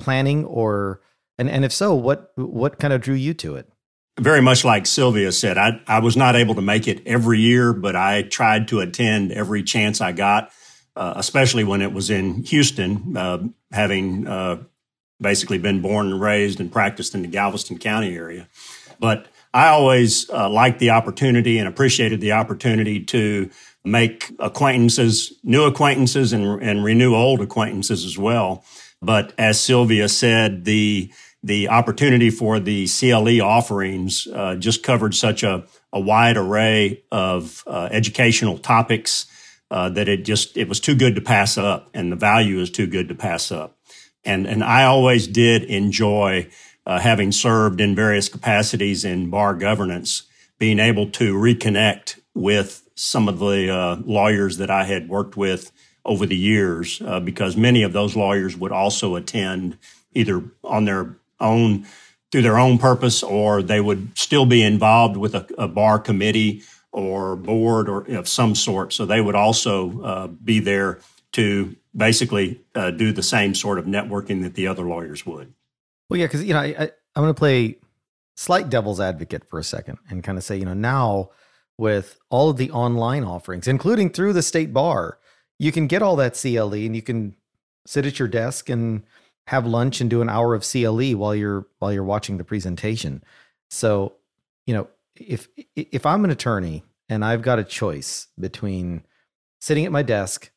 planning, 0.00 0.44
or 0.44 1.00
and 1.38 1.48
and 1.48 1.64
if 1.64 1.72
so, 1.72 1.94
what 1.94 2.32
what 2.36 2.78
kind 2.78 2.92
of 2.92 3.00
drew 3.00 3.14
you 3.14 3.34
to 3.34 3.54
it? 3.56 3.71
Very 4.20 4.42
much 4.42 4.64
like 4.64 4.86
Sylvia 4.86 5.32
said, 5.32 5.56
I, 5.56 5.80
I 5.86 6.00
was 6.00 6.16
not 6.16 6.36
able 6.36 6.54
to 6.56 6.62
make 6.62 6.86
it 6.86 7.02
every 7.06 7.40
year, 7.40 7.72
but 7.72 7.96
I 7.96 8.22
tried 8.22 8.68
to 8.68 8.80
attend 8.80 9.32
every 9.32 9.62
chance 9.62 10.00
I 10.00 10.12
got, 10.12 10.50
uh, 10.96 11.14
especially 11.16 11.64
when 11.64 11.80
it 11.80 11.92
was 11.92 12.10
in 12.10 12.42
Houston, 12.44 13.16
uh, 13.16 13.44
having 13.70 14.26
uh, 14.26 14.62
basically 15.20 15.58
been 15.58 15.80
born 15.80 16.08
and 16.12 16.20
raised 16.20 16.60
and 16.60 16.70
practiced 16.70 17.14
in 17.14 17.22
the 17.22 17.28
Galveston 17.28 17.78
County 17.78 18.14
area. 18.14 18.48
But 19.00 19.26
I 19.54 19.68
always 19.68 20.28
uh, 20.30 20.48
liked 20.48 20.78
the 20.78 20.90
opportunity 20.90 21.58
and 21.58 21.68
appreciated 21.68 22.20
the 22.20 22.32
opportunity 22.32 23.04
to 23.04 23.50
make 23.84 24.30
acquaintances, 24.38 25.32
new 25.42 25.64
acquaintances, 25.64 26.32
and, 26.32 26.62
and 26.62 26.84
renew 26.84 27.14
old 27.14 27.40
acquaintances 27.40 28.04
as 28.04 28.18
well. 28.18 28.64
But 29.00 29.32
as 29.36 29.60
Sylvia 29.60 30.08
said, 30.08 30.64
the 30.64 31.12
the 31.42 31.68
opportunity 31.68 32.30
for 32.30 32.60
the 32.60 32.86
CLE 32.86 33.42
offerings 33.42 34.28
uh, 34.32 34.54
just 34.54 34.82
covered 34.82 35.14
such 35.14 35.42
a, 35.42 35.64
a 35.92 36.00
wide 36.00 36.36
array 36.36 37.02
of 37.10 37.64
uh, 37.66 37.88
educational 37.90 38.58
topics 38.58 39.26
uh, 39.70 39.88
that 39.88 40.08
it 40.08 40.24
just 40.24 40.56
it 40.56 40.68
was 40.68 40.80
too 40.80 40.94
good 40.94 41.14
to 41.14 41.20
pass 41.20 41.56
up, 41.56 41.88
and 41.94 42.12
the 42.12 42.16
value 42.16 42.60
is 42.60 42.70
too 42.70 42.86
good 42.86 43.08
to 43.08 43.14
pass 43.14 43.50
up. 43.50 43.76
And 44.24 44.46
and 44.46 44.62
I 44.62 44.84
always 44.84 45.26
did 45.26 45.64
enjoy 45.64 46.48
uh, 46.86 47.00
having 47.00 47.32
served 47.32 47.80
in 47.80 47.94
various 47.94 48.28
capacities 48.28 49.04
in 49.04 49.30
bar 49.30 49.54
governance, 49.54 50.24
being 50.58 50.78
able 50.78 51.10
to 51.12 51.34
reconnect 51.34 52.20
with 52.34 52.88
some 52.94 53.28
of 53.28 53.38
the 53.38 53.72
uh, 53.72 53.96
lawyers 54.04 54.58
that 54.58 54.70
I 54.70 54.84
had 54.84 55.08
worked 55.08 55.36
with 55.36 55.72
over 56.04 56.26
the 56.26 56.36
years, 56.36 57.00
uh, 57.00 57.20
because 57.20 57.56
many 57.56 57.82
of 57.82 57.92
those 57.92 58.14
lawyers 58.14 58.56
would 58.56 58.72
also 58.72 59.16
attend 59.16 59.78
either 60.14 60.42
on 60.62 60.84
their 60.84 61.16
own 61.42 61.86
through 62.30 62.42
their 62.42 62.58
own 62.58 62.78
purpose, 62.78 63.22
or 63.22 63.62
they 63.62 63.80
would 63.80 64.16
still 64.16 64.46
be 64.46 64.62
involved 64.62 65.18
with 65.18 65.34
a, 65.34 65.46
a 65.58 65.68
bar 65.68 65.98
committee 65.98 66.62
or 66.90 67.36
board 67.36 67.88
or 67.88 68.04
of 68.14 68.26
some 68.26 68.54
sort. 68.54 68.92
So 68.92 69.04
they 69.04 69.20
would 69.20 69.34
also 69.34 70.02
uh, 70.02 70.26
be 70.28 70.58
there 70.58 71.00
to 71.32 71.76
basically 71.94 72.60
uh, 72.74 72.90
do 72.90 73.12
the 73.12 73.22
same 73.22 73.54
sort 73.54 73.78
of 73.78 73.84
networking 73.84 74.42
that 74.42 74.54
the 74.54 74.66
other 74.66 74.84
lawyers 74.84 75.26
would. 75.26 75.52
Well, 76.08 76.18
yeah, 76.18 76.26
because 76.26 76.42
you 76.44 76.54
know, 76.54 76.60
I, 76.60 76.74
I 76.78 76.90
I'm 77.14 77.22
going 77.22 77.34
to 77.34 77.38
play 77.38 77.76
slight 78.36 78.70
devil's 78.70 79.00
advocate 79.00 79.48
for 79.48 79.58
a 79.58 79.64
second 79.64 79.98
and 80.08 80.24
kind 80.24 80.38
of 80.38 80.44
say, 80.44 80.56
you 80.56 80.64
know, 80.64 80.74
now 80.74 81.30
with 81.78 82.18
all 82.30 82.50
of 82.50 82.56
the 82.56 82.70
online 82.70 83.24
offerings, 83.24 83.68
including 83.68 84.10
through 84.10 84.32
the 84.32 84.42
state 84.42 84.72
bar, 84.72 85.18
you 85.58 85.72
can 85.72 85.86
get 85.86 86.02
all 86.02 86.16
that 86.16 86.34
CLE 86.34 86.72
and 86.72 86.96
you 86.96 87.02
can 87.02 87.34
sit 87.86 88.06
at 88.06 88.18
your 88.18 88.28
desk 88.28 88.68
and 88.68 89.02
have 89.46 89.66
lunch 89.66 90.00
and 90.00 90.08
do 90.08 90.22
an 90.22 90.28
hour 90.28 90.54
of 90.54 90.64
CLE 90.64 91.16
while 91.16 91.34
you're 91.34 91.66
while 91.78 91.92
you're 91.92 92.04
watching 92.04 92.38
the 92.38 92.44
presentation. 92.44 93.22
So, 93.70 94.14
you 94.66 94.74
know, 94.74 94.88
if 95.16 95.48
if 95.74 96.06
I'm 96.06 96.24
an 96.24 96.30
attorney 96.30 96.84
and 97.08 97.24
I've 97.24 97.42
got 97.42 97.58
a 97.58 97.64
choice 97.64 98.28
between 98.38 99.04
sitting 99.60 99.84
at 99.84 99.92
my 99.92 100.02
desk 100.02 100.50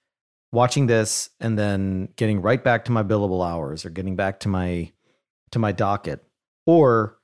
watching 0.52 0.88
this 0.88 1.30
and 1.40 1.58
then 1.60 2.10
getting 2.16 2.42
right 2.42 2.64
back 2.64 2.86
to 2.86 2.92
my 2.92 3.04
billable 3.04 3.46
hours 3.46 3.86
or 3.86 3.90
getting 3.90 4.16
back 4.16 4.40
to 4.42 4.48
my 4.48 4.92
to 5.52 5.60
my 5.60 5.72
docket 5.72 6.24
or 6.66 7.18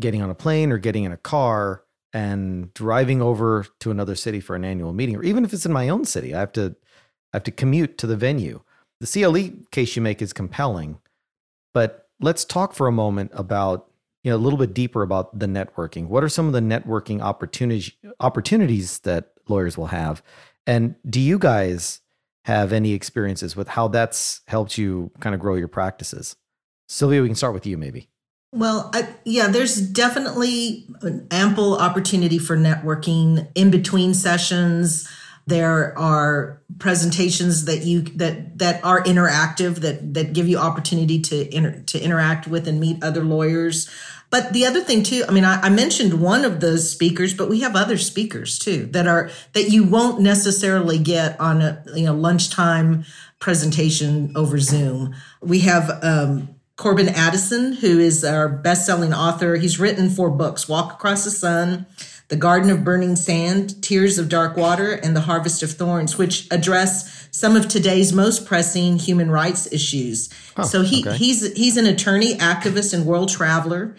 getting 0.00 0.22
on 0.22 0.30
a 0.30 0.34
plane 0.34 0.70
or 0.70 0.78
getting 0.78 1.04
in 1.04 1.12
a 1.12 1.16
car 1.16 1.82
and 2.12 2.72
driving 2.74 3.20
over 3.20 3.66
to 3.80 3.90
another 3.90 4.14
city 4.14 4.40
for 4.40 4.54
an 4.54 4.64
annual 4.64 4.92
meeting 4.92 5.16
or 5.16 5.22
even 5.24 5.44
if 5.44 5.52
it's 5.52 5.66
in 5.66 5.72
my 5.72 5.88
own 5.88 6.04
city 6.04 6.34
I 6.34 6.40
have 6.40 6.52
to 6.52 6.76
I 7.32 7.36
have 7.36 7.44
to 7.44 7.50
commute 7.50 7.98
to 7.98 8.06
the 8.06 8.16
venue. 8.16 8.62
The 9.00 9.06
CLE 9.06 9.66
case 9.70 9.94
you 9.94 10.00
make 10.00 10.22
is 10.22 10.32
compelling, 10.32 10.98
but 11.76 12.08
let's 12.20 12.42
talk 12.46 12.72
for 12.72 12.86
a 12.86 12.92
moment 12.92 13.30
about 13.34 13.90
you 14.24 14.30
know 14.30 14.36
a 14.36 14.38
little 14.38 14.58
bit 14.58 14.72
deeper 14.72 15.02
about 15.02 15.38
the 15.38 15.44
networking. 15.44 16.06
What 16.06 16.24
are 16.24 16.28
some 16.30 16.46
of 16.46 16.54
the 16.54 16.60
networking 16.60 17.20
opportunities 17.20 17.92
opportunities 18.18 19.00
that 19.00 19.32
lawyers 19.46 19.76
will 19.76 19.88
have? 19.88 20.22
And 20.66 20.94
do 21.06 21.20
you 21.20 21.38
guys 21.38 22.00
have 22.46 22.72
any 22.72 22.94
experiences 22.94 23.56
with 23.56 23.68
how 23.68 23.88
that's 23.88 24.40
helped 24.48 24.78
you 24.78 25.10
kind 25.20 25.34
of 25.34 25.40
grow 25.42 25.54
your 25.56 25.68
practices? 25.68 26.36
Sylvia, 26.88 27.20
we 27.20 27.28
can 27.28 27.34
start 27.34 27.52
with 27.52 27.66
you 27.66 27.76
maybe. 27.76 28.08
Well, 28.52 28.88
I, 28.94 29.14
yeah, 29.26 29.48
there's 29.48 29.76
definitely 29.76 30.88
an 31.02 31.26
ample 31.30 31.76
opportunity 31.76 32.38
for 32.38 32.56
networking 32.56 33.50
in 33.54 33.70
between 33.70 34.14
sessions. 34.14 35.06
There 35.46 35.96
are 35.98 36.60
presentations 36.78 37.66
that 37.66 37.84
you 37.84 38.02
that 38.02 38.58
that 38.58 38.84
are 38.84 39.02
interactive 39.04 39.76
that 39.76 40.14
that 40.14 40.32
give 40.32 40.48
you 40.48 40.58
opportunity 40.58 41.20
to 41.20 41.54
inter, 41.54 41.82
to 41.86 42.00
interact 42.00 42.46
with 42.46 42.66
and 42.66 42.80
meet 42.80 43.02
other 43.02 43.24
lawyers. 43.24 43.88
But 44.28 44.52
the 44.52 44.66
other 44.66 44.80
thing 44.80 45.02
too, 45.02 45.24
I 45.28 45.32
mean, 45.32 45.44
I, 45.44 45.60
I, 45.60 45.68
mentioned 45.68 46.20
one 46.20 46.44
of 46.44 46.60
those 46.60 46.90
speakers, 46.90 47.32
but 47.32 47.48
we 47.48 47.60
have 47.60 47.76
other 47.76 47.96
speakers 47.96 48.58
too 48.58 48.86
that 48.86 49.06
are 49.06 49.30
that 49.52 49.70
you 49.70 49.84
won't 49.84 50.20
necessarily 50.20 50.98
get 50.98 51.38
on 51.40 51.62
a 51.62 51.84
you 51.94 52.06
know 52.06 52.14
lunchtime 52.14 53.04
presentation 53.38 54.32
over 54.34 54.58
Zoom. 54.58 55.14
We 55.40 55.60
have 55.60 56.02
um, 56.02 56.56
Corban 56.74 57.08
Addison, 57.08 57.74
who 57.74 58.00
is 58.00 58.24
our 58.24 58.48
best-selling 58.48 59.14
author. 59.14 59.56
He's 59.56 59.78
written 59.78 60.10
four 60.10 60.30
books: 60.30 60.68
Walk 60.68 60.94
Across 60.94 61.24
the 61.24 61.30
Sun, 61.30 61.86
the 62.28 62.36
Garden 62.36 62.70
of 62.70 62.82
Burning 62.82 63.16
Sand, 63.16 63.82
Tears 63.82 64.18
of 64.18 64.28
Dark 64.28 64.56
Water, 64.56 64.92
and 64.92 65.14
The 65.14 65.20
Harvest 65.20 65.62
of 65.62 65.70
Thorns, 65.70 66.18
which 66.18 66.48
address 66.50 67.28
some 67.30 67.54
of 67.54 67.68
today's 67.68 68.12
most 68.12 68.46
pressing 68.46 68.98
human 68.98 69.30
rights 69.30 69.72
issues. 69.72 70.28
Oh, 70.56 70.64
so 70.64 70.82
he, 70.82 71.06
okay. 71.06 71.16
he's 71.16 71.52
he's 71.54 71.76
an 71.76 71.86
attorney, 71.86 72.34
activist, 72.36 72.92
and 72.92 73.06
world 73.06 73.28
traveler, 73.28 73.94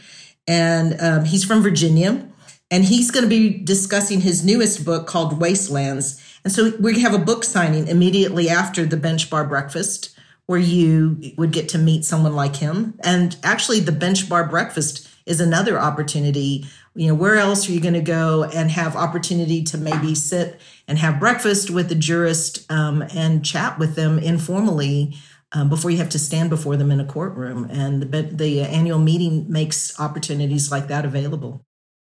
and 0.47 0.99
um, 0.99 1.25
he's 1.25 1.45
from 1.45 1.61
Virginia, 1.61 2.27
and 2.69 2.83
he's 2.83 3.11
going 3.11 3.23
to 3.23 3.29
be 3.29 3.57
discussing 3.57 4.21
his 4.21 4.43
newest 4.43 4.83
book 4.83 5.07
called 5.07 5.39
Wastelands. 5.39 6.21
And 6.43 6.51
so 6.53 6.73
we 6.79 7.01
have 7.01 7.13
a 7.13 7.19
book 7.19 7.43
signing 7.43 7.87
immediately 7.87 8.49
after 8.49 8.85
the 8.85 8.97
bench 8.97 9.29
bar 9.29 9.45
breakfast, 9.45 10.17
where 10.47 10.59
you 10.59 11.33
would 11.37 11.51
get 11.51 11.69
to 11.69 11.77
meet 11.77 12.05
someone 12.05 12.35
like 12.35 12.57
him. 12.57 12.97
And 13.03 13.37
actually, 13.43 13.79
the 13.79 13.91
bench 13.91 14.27
bar 14.27 14.47
breakfast 14.47 15.07
is 15.25 15.39
another 15.41 15.79
opportunity 15.79 16.65
you 16.97 17.07
know 17.07 17.13
where 17.13 17.37
else 17.37 17.69
are 17.69 17.71
you 17.71 17.79
going 17.79 17.93
to 17.93 18.01
go 18.01 18.43
and 18.43 18.71
have 18.71 18.95
opportunity 18.95 19.63
to 19.63 19.77
maybe 19.77 20.15
sit 20.15 20.59
and 20.87 20.97
have 20.97 21.19
breakfast 21.19 21.69
with 21.69 21.89
the 21.89 21.95
jurist 21.95 22.69
um, 22.71 23.03
and 23.13 23.45
chat 23.45 23.77
with 23.77 23.95
them 23.95 24.17
informally 24.17 25.15
um, 25.53 25.69
before 25.69 25.91
you 25.91 25.97
have 25.97 26.09
to 26.09 26.19
stand 26.19 26.49
before 26.49 26.75
them 26.75 26.91
in 26.91 26.99
a 26.99 27.05
courtroom 27.05 27.67
and 27.69 28.11
the, 28.11 28.23
the 28.23 28.61
annual 28.61 28.99
meeting 28.99 29.49
makes 29.49 29.97
opportunities 29.99 30.71
like 30.71 30.87
that 30.87 31.05
available 31.05 31.63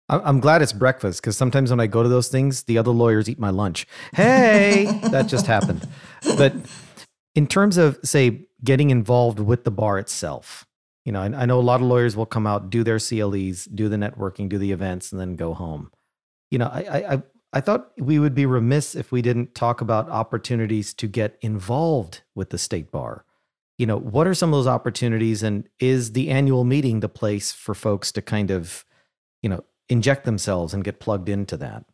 I'm 0.09 0.38
glad 0.38 0.62
it's 0.62 0.72
breakfast 0.72 1.20
because 1.20 1.37
sometimes 1.37 1.70
when 1.70 1.81
I 1.81 1.88
go 1.88 2.05
to 2.05 2.09
those 2.09 2.29
things, 2.29 2.62
the 2.62 2.79
other 2.79 2.92
lawyers 2.92 3.29
eat 3.29 3.40
my 3.40 3.51
lunch. 3.51 3.88
Hey, 4.14 5.01
that 5.11 5.27
just 5.27 5.46
happened. 5.46 5.88
But 6.37 6.55
in 7.35 7.49
terms 7.49 7.77
of, 7.77 7.99
say, 8.05 8.46
getting 8.62 8.90
involved 8.90 9.40
with 9.40 9.64
the 9.64 9.72
bar 9.72 9.99
itself, 9.99 10.64
you 11.07 11.12
know, 11.12 11.23
I, 11.23 11.27
I, 11.27 11.47
know 11.47 11.61
a 11.61 11.62
lot 11.62 11.81
of 11.81 11.87
lawyers 11.87 12.16
will 12.16 12.27
come 12.27 12.49
out, 12.49 12.69
do 12.69 12.83
their 12.83 12.99
CLEs, 12.99 13.64
do 13.66 13.88
the 13.88 13.97
networking, 13.97 14.49
do 14.49 14.59
the 14.59 14.73
events, 14.73 15.12
and 15.12 15.21
then 15.21 15.37
go 15.37 15.55
home. 15.55 15.92
You 16.51 16.59
know, 16.59 16.66
I, 16.66 17.14
I, 17.14 17.23
I 17.53 17.61
thought 17.61 17.92
we 17.97 18.19
would 18.19 18.35
be 18.35 18.45
remiss 18.45 18.97
if 18.97 19.12
we 19.12 19.23
didn't 19.23 19.55
talk 19.55 19.81
about 19.81 20.11
opportunities 20.11 20.92
to 20.95 21.07
get 21.07 21.38
involved 21.40 22.23
with 22.35 22.51
the 22.51 22.59
state 22.59 22.90
bar. 22.90 23.25
You 23.79 23.87
know, 23.87 23.97
what 23.97 24.27
are 24.27 24.35
some 24.35 24.53
of 24.53 24.59
those 24.59 24.66
opportunities, 24.66 25.45
and 25.45 25.69
is 25.79 26.12
the 26.12 26.29
annual 26.29 26.64
meeting 26.64 26.99
the 26.99 27.09
place 27.09 27.53
for 27.53 27.75
folks 27.75 28.11
to 28.12 28.21
kind 28.21 28.51
of, 28.51 28.85
you 29.42 29.49
know, 29.49 29.62
inject 29.88 30.25
themselves 30.25 30.75
and 30.75 30.83
get 30.83 30.99
plugged 30.99 31.29
into 31.29 31.57
that? 31.59 31.85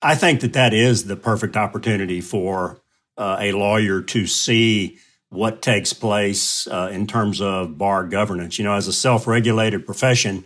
I 0.00 0.14
think 0.14 0.42
that 0.42 0.52
that 0.52 0.72
is 0.72 1.06
the 1.06 1.16
perfect 1.16 1.56
opportunity 1.56 2.20
for 2.20 2.80
uh, 3.16 3.38
a 3.40 3.50
lawyer 3.50 4.00
to 4.02 4.28
see 4.28 4.98
what 5.34 5.62
takes 5.62 5.92
place 5.92 6.66
uh, 6.68 6.88
in 6.92 7.06
terms 7.06 7.40
of 7.40 7.76
bar 7.76 8.04
governance. 8.04 8.58
You 8.58 8.64
know, 8.64 8.74
as 8.74 8.88
a 8.88 8.92
self-regulated 8.92 9.84
profession, 9.84 10.44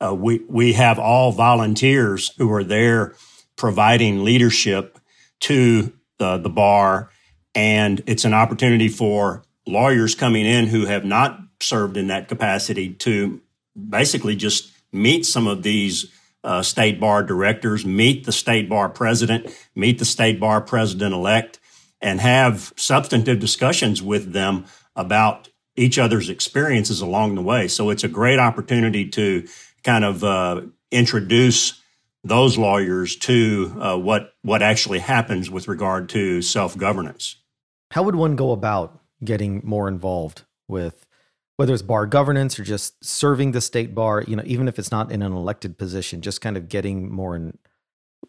uh, 0.00 0.14
we 0.14 0.44
we 0.48 0.74
have 0.74 0.98
all 0.98 1.32
volunteers 1.32 2.32
who 2.38 2.52
are 2.52 2.64
there 2.64 3.14
providing 3.56 4.24
leadership 4.24 4.98
to 5.40 5.92
the, 6.18 6.36
the 6.38 6.50
bar, 6.50 7.10
and 7.54 8.02
it's 8.06 8.24
an 8.24 8.34
opportunity 8.34 8.88
for 8.88 9.42
lawyers 9.66 10.14
coming 10.14 10.46
in 10.46 10.66
who 10.66 10.86
have 10.86 11.04
not 11.04 11.40
served 11.60 11.96
in 11.96 12.08
that 12.08 12.28
capacity 12.28 12.92
to 12.92 13.40
basically 13.88 14.36
just 14.36 14.72
meet 14.92 15.26
some 15.26 15.46
of 15.46 15.62
these 15.62 16.10
uh, 16.44 16.62
state 16.62 17.00
bar 17.00 17.22
directors, 17.22 17.84
meet 17.84 18.24
the 18.24 18.32
state 18.32 18.68
bar 18.68 18.88
president, 18.88 19.50
meet 19.74 19.98
the 19.98 20.04
state 20.04 20.38
bar 20.38 20.60
president 20.60 21.12
elect, 21.12 21.58
and 22.00 22.20
have 22.20 22.72
substantive 22.76 23.38
discussions 23.38 24.02
with 24.02 24.32
them 24.32 24.66
about 24.94 25.48
each 25.76 25.98
other's 25.98 26.28
experiences 26.28 27.00
along 27.00 27.34
the 27.34 27.42
way. 27.42 27.68
So 27.68 27.90
it's 27.90 28.04
a 28.04 28.08
great 28.08 28.38
opportunity 28.38 29.08
to 29.10 29.46
kind 29.84 30.04
of 30.04 30.24
uh, 30.24 30.62
introduce 30.90 31.80
those 32.24 32.58
lawyers 32.58 33.16
to 33.16 33.76
uh, 33.80 33.96
what 33.96 34.32
what 34.42 34.62
actually 34.62 34.98
happens 34.98 35.50
with 35.50 35.68
regard 35.68 36.08
to 36.10 36.42
self 36.42 36.76
governance. 36.76 37.36
How 37.92 38.02
would 38.02 38.16
one 38.16 38.36
go 38.36 38.50
about 38.50 39.00
getting 39.24 39.62
more 39.64 39.88
involved 39.88 40.42
with 40.68 41.06
whether 41.56 41.72
it's 41.72 41.82
bar 41.82 42.06
governance 42.06 42.58
or 42.58 42.64
just 42.64 43.02
serving 43.04 43.52
the 43.52 43.60
state 43.60 43.94
bar? 43.94 44.24
You 44.26 44.36
know, 44.36 44.42
even 44.44 44.66
if 44.66 44.78
it's 44.78 44.90
not 44.90 45.12
in 45.12 45.22
an 45.22 45.32
elected 45.32 45.78
position, 45.78 46.20
just 46.20 46.40
kind 46.40 46.56
of 46.56 46.68
getting 46.68 47.12
more 47.12 47.36
in, 47.36 47.58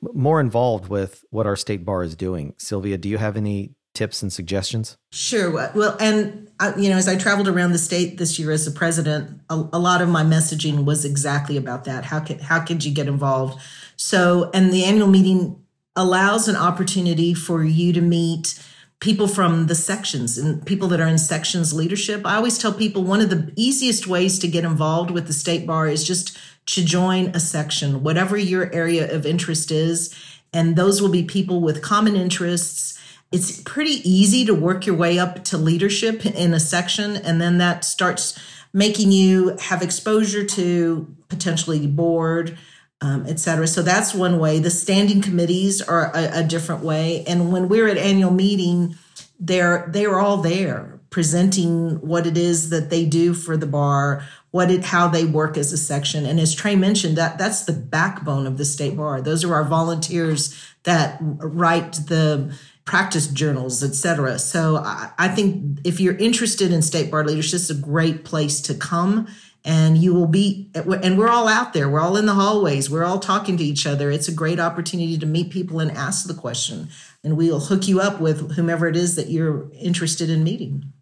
more 0.01 0.39
involved 0.39 0.89
with 0.89 1.23
what 1.29 1.45
our 1.45 1.55
state 1.55 1.85
bar 1.85 2.03
is 2.03 2.15
doing. 2.15 2.53
Sylvia, 2.57 2.97
do 2.97 3.09
you 3.09 3.17
have 3.17 3.37
any 3.37 3.75
tips 3.93 4.21
and 4.21 4.31
suggestions? 4.31 4.97
Sure. 5.11 5.51
Well, 5.51 5.97
and 5.99 6.49
uh, 6.59 6.73
you 6.77 6.89
know, 6.89 6.97
as 6.97 7.07
I 7.07 7.15
traveled 7.15 7.47
around 7.47 7.71
the 7.71 7.79
state 7.79 8.17
this 8.17 8.37
year 8.37 8.51
as 8.51 8.65
the 8.65 8.71
president, 8.71 9.41
a, 9.49 9.55
a, 9.73 9.79
lot 9.79 10.01
of 10.01 10.09
my 10.09 10.23
messaging 10.23 10.85
was 10.85 11.03
exactly 11.03 11.57
about 11.57 11.85
that. 11.85 12.05
How 12.05 12.19
could 12.19 12.41
how 12.41 12.63
could 12.63 12.85
you 12.85 12.93
get 12.93 13.07
involved? 13.07 13.59
So, 13.95 14.51
and 14.53 14.71
the 14.71 14.83
annual 14.83 15.07
meeting 15.07 15.63
allows 15.95 16.47
an 16.47 16.55
opportunity 16.55 17.33
for 17.33 17.63
you 17.63 17.91
to 17.93 18.01
meet 18.01 18.63
people 18.99 19.27
from 19.27 19.67
the 19.67 19.75
sections 19.75 20.37
and 20.37 20.65
people 20.65 20.87
that 20.87 20.99
are 20.99 21.07
in 21.07 21.17
sections 21.17 21.73
leadership. 21.73 22.25
I 22.25 22.35
always 22.35 22.57
tell 22.57 22.73
people 22.73 23.03
one 23.03 23.21
of 23.21 23.29
the 23.29 23.51
easiest 23.55 24.07
ways 24.07 24.39
to 24.39 24.47
get 24.47 24.63
involved 24.63 25.11
with 25.11 25.27
the 25.27 25.33
state 25.33 25.67
bar 25.67 25.87
is 25.87 26.03
just 26.03 26.37
to 26.67 26.83
join 26.83 27.27
a 27.27 27.39
section, 27.39 28.03
whatever 28.03 28.37
your 28.37 28.71
area 28.73 29.13
of 29.13 29.25
interest 29.25 29.71
is. 29.71 30.13
And 30.53 30.75
those 30.75 31.01
will 31.01 31.09
be 31.09 31.23
people 31.23 31.61
with 31.61 31.81
common 31.81 32.15
interests. 32.15 32.99
It's 33.31 33.61
pretty 33.61 34.09
easy 34.09 34.45
to 34.45 34.53
work 34.53 34.85
your 34.85 34.95
way 34.95 35.19
up 35.19 35.43
to 35.45 35.57
leadership 35.57 36.25
in 36.25 36.53
a 36.53 36.59
section 36.59 37.17
and 37.17 37.41
then 37.41 37.57
that 37.57 37.83
starts 37.83 38.39
making 38.73 39.11
you 39.11 39.57
have 39.59 39.81
exposure 39.81 40.45
to 40.45 41.15
potentially 41.29 41.87
board 41.87 42.57
um, 42.99 43.25
et 43.27 43.39
cetera. 43.39 43.67
So 43.67 43.83
that's 43.83 44.15
one 44.15 44.39
way. 44.39 44.57
The 44.57 44.71
standing 44.71 45.21
committees 45.21 45.83
are 45.83 46.11
a, 46.15 46.39
a 46.39 46.43
different 46.43 46.83
way. 46.83 47.23
And 47.27 47.51
when 47.51 47.69
we're 47.69 47.87
at 47.87 47.97
annual 47.97 48.31
meeting 48.31 48.95
they're 49.39 49.89
they're 49.91 50.19
all 50.19 50.37
there 50.37 50.99
presenting 51.09 52.01
what 52.01 52.27
it 52.27 52.37
is 52.37 52.69
that 52.69 52.89
they 52.89 53.05
do 53.05 53.33
for 53.33 53.55
the 53.55 53.65
bar 53.67 54.23
what 54.51 54.71
it 54.71 54.85
how 54.85 55.07
they 55.07 55.25
work 55.25 55.57
as 55.57 55.73
a 55.73 55.77
section 55.77 56.25
and 56.25 56.39
as 56.39 56.55
trey 56.55 56.75
mentioned 56.75 57.17
that 57.17 57.37
that's 57.37 57.65
the 57.65 57.73
backbone 57.73 58.47
of 58.47 58.57
the 58.57 58.65
state 58.65 58.95
bar 58.95 59.21
those 59.21 59.43
are 59.43 59.53
our 59.53 59.65
volunteers 59.65 60.57
that 60.83 61.17
write 61.21 61.93
the 62.07 62.53
practice 62.87 63.27
journals, 63.27 63.83
etc. 63.83 64.39
So 64.39 64.77
I, 64.77 65.11
I, 65.19 65.27
think 65.27 65.81
if 65.83 65.99
you're 65.99 66.15
interested 66.15 66.71
in 66.71 66.81
state 66.81 67.11
bar 67.11 67.25
leadership, 67.25 67.55
it's 67.55 67.69
a 67.69 67.75
great 67.75 68.23
place 68.23 68.61
to 68.61 68.73
come. 68.73 69.27
And 69.65 69.97
you 69.97 70.13
will 70.13 70.27
be, 70.27 70.71
and 70.73 71.17
we're 71.17 71.27
all 71.27 71.49
out 71.49 71.73
there. 71.73 71.89
We're 71.89 71.99
all 71.99 72.15
in 72.15 72.25
the 72.25 72.35
hallways. 72.35 72.89
We're 72.89 73.03
all 73.03 73.19
talking 73.19 73.57
to 73.57 73.63
each 73.63 73.85
other. 73.85 74.09
It's 74.09 74.29
a 74.29 74.33
great 74.33 74.61
opportunity 74.61 75.17
to 75.17 75.25
meet 75.25 75.51
people 75.51 75.81
and 75.81 75.91
ask 75.91 76.25
the 76.25 76.33
question. 76.33 76.87
And 77.21 77.35
we'll 77.35 77.59
hook 77.59 77.85
you 77.85 77.99
up 77.99 78.21
with 78.21 78.55
whomever 78.55 78.87
it 78.87 78.95
is 78.95 79.17
that 79.17 79.27
you're 79.27 79.69
interested 79.73 80.29
in 80.29 80.45
meeting. 80.45 80.93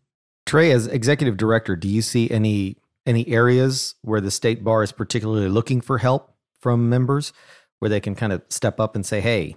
Trey, 0.47 0.71
as 0.71 0.87
executive 0.87 1.37
director, 1.37 1.75
do 1.75 1.87
you 1.87 2.01
see 2.01 2.31
any 2.31 2.77
any 3.05 3.27
areas 3.27 3.95
where 4.01 4.21
the 4.21 4.31
state 4.31 4.63
bar 4.63 4.83
is 4.83 4.91
particularly 4.91 5.49
looking 5.49 5.81
for 5.81 5.97
help 5.97 6.33
from 6.59 6.89
members, 6.89 7.33
where 7.79 7.89
they 7.89 7.99
can 7.99 8.15
kind 8.15 8.33
of 8.33 8.41
step 8.49 8.79
up 8.79 8.95
and 8.95 9.05
say, 9.05 9.21
"Hey, 9.21 9.55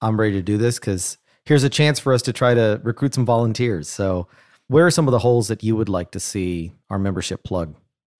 I'm 0.00 0.18
ready 0.18 0.34
to 0.34 0.42
do 0.42 0.56
this," 0.56 0.78
because 0.78 1.18
here's 1.44 1.64
a 1.64 1.68
chance 1.68 1.98
for 1.98 2.12
us 2.12 2.22
to 2.22 2.32
try 2.32 2.54
to 2.54 2.80
recruit 2.84 3.14
some 3.14 3.24
volunteers. 3.24 3.88
So, 3.88 4.28
where 4.68 4.86
are 4.86 4.90
some 4.90 5.08
of 5.08 5.12
the 5.12 5.18
holes 5.18 5.48
that 5.48 5.62
you 5.62 5.76
would 5.76 5.88
like 5.88 6.10
to 6.12 6.20
see 6.20 6.72
our 6.90 6.98
membership 6.98 7.44
plug? 7.44 7.74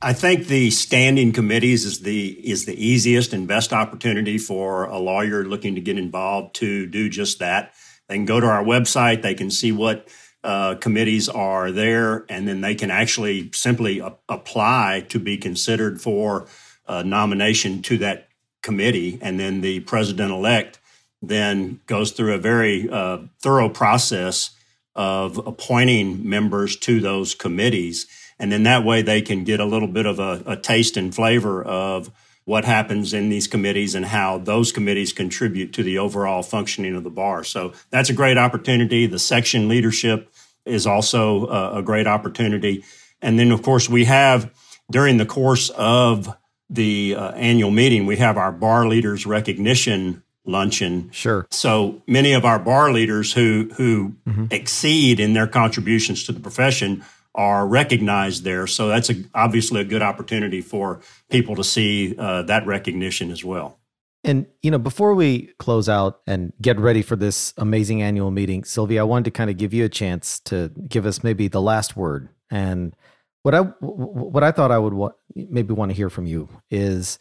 I 0.05 0.13
think 0.13 0.49
the 0.49 0.71
standing 0.71 1.33
committees 1.33 1.87
is 1.87 2.01
the 2.01 2.33
is 2.47 2.67
the 2.67 2.75
easiest 2.75 3.33
and 3.33 3.49
best 3.49 3.73
opportunity 3.73 4.37
for 4.37 4.85
a 4.85 4.99
lawyer 4.99 5.45
looking 5.45 5.75
to 5.77 5.81
get 5.81 5.99
involved 5.99 6.57
to 6.57 6.87
do 6.87 7.09
just 7.09 7.39
that. 7.39 7.73
They 8.09 8.17
can 8.17 8.27
go 8.27 8.39
to 8.39 8.47
our 8.47 8.63
website, 8.63 9.23
they 9.23 9.35
can 9.35 9.51
see 9.51 9.73
what 9.73 10.09
uh, 10.45 10.77
committees 10.77 11.29
are 11.29 11.73
there, 11.73 12.25
and 12.29 12.47
then 12.47 12.61
they 12.61 12.75
can 12.75 12.91
actually 12.91 13.51
simply 13.53 13.99
a- 13.99 14.15
apply 14.29 15.07
to 15.09 15.19
be 15.19 15.37
considered 15.37 16.01
for 16.01 16.47
a 16.87 17.03
nomination 17.03 17.83
to 17.83 17.99
that 17.99 18.29
committee, 18.63 19.19
and 19.23 19.41
then 19.41 19.63
the 19.63 19.81
president 19.81 20.31
elect 20.31 20.79
then 21.23 21.81
goes 21.87 22.13
through 22.13 22.35
a 22.35 22.39
very 22.39 22.89
uh, 22.91 23.19
thorough 23.41 23.69
process 23.69 24.51
of 24.95 25.39
appointing 25.39 26.29
members 26.29 26.77
to 26.77 27.01
those 27.01 27.35
committees. 27.35 28.07
And 28.39 28.53
then 28.53 28.65
that 28.65 28.85
way 28.85 29.03
they 29.03 29.23
can 29.23 29.45
get 29.45 29.61
a 29.61 29.65
little 29.65 29.89
bit 29.89 30.07
of 30.07 30.19
a, 30.19 30.43
a, 30.47 30.57
taste 30.57 30.97
and 30.97 31.15
flavor 31.15 31.63
of 31.63 32.11
what 32.45 32.65
happens 32.65 33.15
in 33.15 33.31
these 33.31 33.47
committees 33.47 33.95
and 33.95 34.05
how 34.05 34.39
those 34.39 34.71
committees 34.73 35.13
contribute 35.13 35.73
to 35.73 35.83
the 35.83 35.99
overall 35.99 36.43
functioning 36.43 36.95
of 36.95 37.03
the 37.03 37.11
bar. 37.11 37.43
So 37.45 37.73
that's 37.91 38.11
a 38.11 38.13
great 38.13 38.37
opportunity. 38.37 39.07
The 39.07 39.19
section 39.19 39.69
leadership 39.69 40.31
is 40.67 40.87
also 40.87 41.47
a, 41.47 41.79
a 41.79 41.83
great 41.83 42.07
opportunity. 42.07 42.85
And 43.23 43.39
then, 43.39 43.51
of 43.51 43.63
course, 43.63 43.89
we 43.89 44.05
have 44.05 44.53
during 44.91 45.17
the 45.17 45.27
course 45.27 45.71
of 45.71 46.37
the 46.69 47.15
uh, 47.17 47.33
annual 47.33 47.71
meeting, 47.71 48.07
we 48.07 48.17
have 48.17 48.37
our 48.37 48.53
bar 48.53 48.87
leaders 48.87 49.27
recognition 49.27 50.23
luncheon. 50.45 51.11
Sure. 51.11 51.47
So 51.51 52.03
many 52.07 52.33
of 52.33 52.45
our 52.45 52.59
bar 52.59 52.93
leaders 52.93 53.33
who 53.33 53.71
who 53.77 54.15
mm-hmm. 54.27 54.47
exceed 54.51 55.21
in 55.21 55.33
their 55.33 55.47
contributions 55.47 56.25
to 56.25 56.33
the 56.33 56.41
profession 56.41 57.03
are 57.35 57.67
recognized 57.67 58.45
there. 58.45 58.67
So 58.67 58.89
that's 58.89 59.11
a, 59.11 59.15
obviously 59.35 59.81
a 59.81 59.85
good 59.85 60.03
opportunity 60.03 60.61
for 60.61 61.01
people 61.31 61.57
to 61.57 61.65
see 61.65 62.15
uh, 62.17 62.43
that 62.43 62.67
recognition 62.67 63.31
as 63.31 63.45
well. 63.45 63.79
And 64.23 64.47
you 64.63 64.71
know, 64.71 64.79
before 64.79 65.15
we 65.15 65.53
close 65.59 65.89
out 65.89 66.23
and 66.27 66.53
get 66.61 66.79
ready 66.79 67.03
for 67.03 67.15
this 67.15 67.53
amazing 67.59 68.01
annual 68.03 68.31
meeting, 68.31 68.65
Sylvia, 68.65 69.03
I 69.03 69.05
wanted 69.05 69.27
to 69.27 69.31
kind 69.33 69.51
of 69.51 69.59
give 69.59 69.75
you 69.75 69.85
a 69.85 69.89
chance 69.89 70.41
to 70.41 70.71
give 70.89 71.05
us 71.05 71.23
maybe 71.23 71.47
the 71.49 71.61
last 71.61 71.97
word. 71.97 72.31
And 72.51 72.97
what 73.43 73.55
I 73.55 73.61
what 73.61 74.43
I 74.43 74.51
thought 74.51 74.71
I 74.71 74.79
would 74.79 75.13
maybe 75.35 75.75
want 75.75 75.91
to 75.91 75.95
hear 75.95 76.09
from 76.09 76.25
you 76.27 76.49
is, 76.71 77.19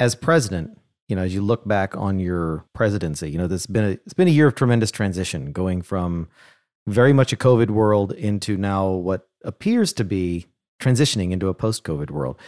as 0.00 0.16
president, 0.16 0.76
you 1.08 1.14
know, 1.14 1.22
as 1.22 1.32
you 1.32 1.42
look 1.42 1.66
back 1.68 1.96
on 1.96 2.18
your 2.18 2.64
presidency, 2.72 3.30
you 3.30 3.38
know, 3.38 3.46
this 3.46 3.62
has 3.62 3.66
been 3.68 3.84
a, 3.84 3.90
it's 3.90 4.14
been 4.14 4.28
a 4.28 4.32
year 4.32 4.48
of 4.48 4.56
tremendous 4.56 4.90
transition, 4.90 5.52
going 5.52 5.80
from 5.82 6.28
very 6.86 7.12
much 7.12 7.32
a 7.32 7.36
COVID 7.36 7.70
world 7.70 8.12
into 8.12 8.56
now 8.56 8.88
what 8.88 9.28
appears 9.44 9.92
to 9.94 10.04
be 10.04 10.46
transitioning 10.80 11.30
into 11.30 11.48
a 11.48 11.54
post-COVID 11.54 12.10
world. 12.10 12.38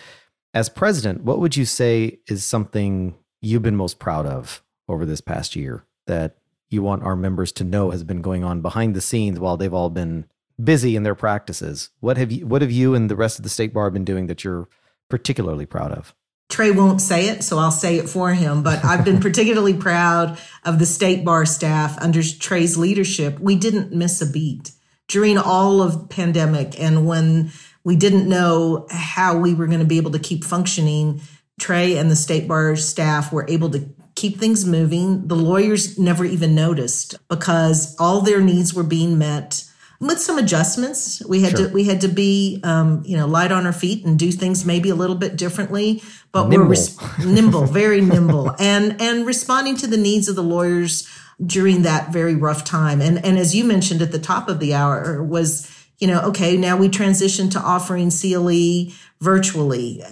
As 0.53 0.69
president, 0.69 1.23
what 1.23 1.39
would 1.39 1.57
you 1.57 1.65
say 1.65 2.19
is 2.29 2.45
something 2.45 3.15
you've 3.41 3.63
been 3.63 3.77
most 3.77 3.99
proud 3.99 4.27
of 4.27 4.63
over 4.89 5.05
this 5.05 5.21
past 5.21 5.57
year 5.57 5.85
that 6.07 6.37
you 6.69 6.83
want 6.83 7.03
our 7.03 7.17
members 7.17 7.53
to 7.53 7.65
know 7.65 7.91
has 7.91 8.05
been 8.05 8.23
going 8.23 8.45
on 8.45 8.61
behind 8.61 8.95
the 8.95 9.01
scenes 9.01 9.39
while 9.39 9.57
they've 9.57 9.75
all 9.75 9.91
been 9.91 10.27
busy 10.63 10.97
in 10.97 11.03
their 11.03 11.15
practices? 11.15 11.91
What 12.01 12.17
have 12.17 12.31
you 12.31 12.47
what 12.47 12.63
have 12.63 12.71
you 12.71 12.95
and 12.95 13.11
the 13.11 13.17
rest 13.17 13.39
of 13.39 13.43
the 13.43 13.49
state 13.49 13.73
bar 13.73 13.91
been 13.91 14.05
doing 14.05 14.27
that 14.27 14.45
you're 14.45 14.69
particularly 15.09 15.67
proud 15.67 15.93
of? 15.93 16.15
Trey 16.55 16.71
won't 16.71 17.01
say 17.01 17.27
it, 17.31 17.43
so 17.43 17.59
I'll 17.59 17.73
say 17.73 17.97
it 17.97 18.09
for 18.09 18.33
him. 18.33 18.63
But 18.63 18.85
I've 18.85 19.05
been 19.05 19.19
particularly 19.29 19.75
proud 19.75 20.39
of 20.63 20.79
the 20.79 20.87
state 20.87 21.25
bar 21.25 21.45
staff 21.47 21.99
under 21.99 22.23
Trey's 22.23 22.79
leadership. 22.79 23.41
We 23.41 23.57
didn't 23.57 23.91
miss 23.91 24.23
a 24.23 24.27
beat 24.27 24.71
during 25.09 25.37
all 25.37 25.83
of 25.83 26.09
pandemic 26.09 26.79
and 26.81 27.09
when 27.09 27.51
we 27.83 27.97
didn't 27.97 28.29
know 28.29 28.87
how 28.89 29.37
we 29.37 29.53
were 29.53 29.67
going 29.67 29.81
to 29.81 29.85
be 29.85 29.97
able 29.97 30.13
to 30.13 30.21
keep 30.21 30.45
functioning. 30.45 31.21
Trey 31.59 31.97
and 31.97 32.09
the 32.09 32.15
state 32.15 32.47
bar 32.47 32.77
staff 32.77 33.33
were 33.33 33.47
able 33.49 33.71
to 33.71 33.89
keep 34.15 34.39
things 34.39 34.65
moving. 34.65 35.27
The 35.27 35.35
lawyers 35.35 35.99
never 35.99 36.25
even 36.25 36.55
noticed 36.55 37.17
because 37.29 37.97
all 37.99 38.21
their 38.21 38.41
needs 38.41 38.73
were 38.73 38.85
being 38.85 39.19
met 39.19 39.65
with 40.07 40.21
some 40.21 40.39
adjustments. 40.39 41.25
We 41.27 41.43
had 41.43 41.57
sure. 41.57 41.69
to 41.69 41.75
we 41.75 41.85
had 41.85 42.01
to 42.03 42.09
be 42.09 42.61
um, 42.63 43.03
you 43.05 43.17
know 43.17 43.27
light 43.27 43.53
on 43.53 43.67
our 43.67 43.73
feet 43.73 44.05
and 44.05 44.19
do 44.19 44.31
things 44.31 44.65
maybe 44.65 44.91
a 44.91 44.95
little 44.95 45.17
bit 45.17 45.37
differently, 45.37 46.03
but 46.33 46.49
nimble. 46.49 46.67
we're 46.67 46.71
res- 46.71 47.19
nimble, 47.25 47.67
very 47.67 48.01
nimble, 48.01 48.55
and 48.59 49.01
and 49.01 49.27
responding 49.27 49.77
to 49.79 49.87
the 49.87 49.97
needs 49.97 50.29
of 50.29 50.37
the 50.37 50.43
lawyers 50.43 51.09
during 51.45 51.83
that 51.83 52.13
very 52.13 52.35
rough 52.35 52.65
time. 52.65 53.01
And 53.01 53.25
and 53.25 53.39
as 53.39 53.55
you 53.55 53.65
mentioned 53.65 54.03
at 54.03 54.13
the 54.13 54.19
top 54.19 54.49
of 54.49 54.61
the 54.61 54.75
hour 54.75 55.23
was 55.23 55.71
you 55.99 56.07
know 56.07 56.21
okay 56.23 56.57
now 56.57 56.77
we 56.77 56.89
transitioned 56.89 57.53
to 57.53 57.61
offering 57.61 58.11
CLE 58.11 58.93
virtually. 59.21 60.03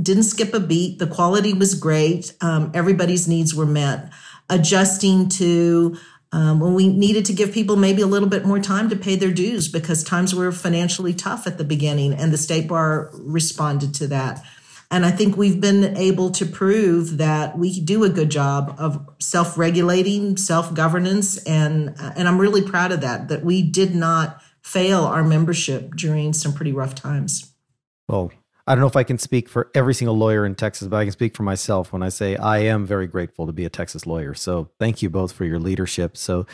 Didn't 0.00 0.24
skip 0.24 0.54
a 0.54 0.60
beat. 0.60 0.98
The 0.98 1.06
quality 1.06 1.52
was 1.52 1.74
great. 1.74 2.32
Um, 2.40 2.70
everybody's 2.72 3.26
needs 3.26 3.54
were 3.54 3.66
met. 3.66 4.12
Adjusting 4.48 5.28
to 5.30 5.96
um, 6.32 6.60
when 6.60 6.74
we 6.74 6.88
needed 6.88 7.24
to 7.26 7.32
give 7.32 7.52
people 7.52 7.76
maybe 7.76 8.02
a 8.02 8.06
little 8.06 8.28
bit 8.28 8.44
more 8.44 8.60
time 8.60 8.88
to 8.90 8.96
pay 8.96 9.16
their 9.16 9.32
dues 9.32 9.68
because 9.68 10.04
times 10.04 10.34
were 10.34 10.52
financially 10.52 11.12
tough 11.12 11.46
at 11.46 11.58
the 11.58 11.64
beginning 11.64 12.14
and 12.14 12.32
the 12.32 12.38
state 12.38 12.68
bar 12.68 13.10
responded 13.14 13.94
to 13.94 14.06
that 14.08 14.42
And 14.92 15.06
I 15.06 15.12
think 15.12 15.36
we've 15.36 15.60
been 15.60 15.96
able 15.96 16.30
to 16.32 16.44
prove 16.44 17.18
that 17.18 17.56
we 17.56 17.80
do 17.80 18.02
a 18.02 18.08
good 18.08 18.30
job 18.30 18.74
of 18.78 19.08
self 19.20 19.56
regulating, 19.56 20.36
self 20.36 20.74
governance. 20.74 21.38
And, 21.44 21.94
and 22.16 22.26
I'm 22.26 22.40
really 22.40 22.62
proud 22.62 22.90
of 22.90 23.00
that, 23.02 23.28
that 23.28 23.44
we 23.44 23.62
did 23.62 23.94
not 23.94 24.42
fail 24.62 25.04
our 25.04 25.22
membership 25.22 25.94
during 25.94 26.32
some 26.32 26.52
pretty 26.52 26.72
rough 26.72 26.94
times. 26.94 27.52
Well, 28.08 28.32
I 28.70 28.76
don't 28.76 28.82
know 28.82 28.86
if 28.86 28.94
I 28.94 29.02
can 29.02 29.18
speak 29.18 29.48
for 29.48 29.68
every 29.74 29.94
single 29.94 30.16
lawyer 30.16 30.46
in 30.46 30.54
Texas, 30.54 30.86
but 30.86 30.98
I 30.98 31.04
can 31.04 31.10
speak 31.10 31.36
for 31.36 31.42
myself 31.42 31.92
when 31.92 32.04
I 32.04 32.08
say 32.08 32.36
I 32.36 32.58
am 32.58 32.86
very 32.86 33.08
grateful 33.08 33.46
to 33.46 33.52
be 33.52 33.64
a 33.64 33.68
Texas 33.68 34.06
lawyer. 34.06 34.32
So 34.32 34.70
thank 34.78 35.02
you 35.02 35.10
both 35.10 35.32
for 35.32 35.44
your 35.44 35.58
leadership. 35.58 36.16
So, 36.16 36.46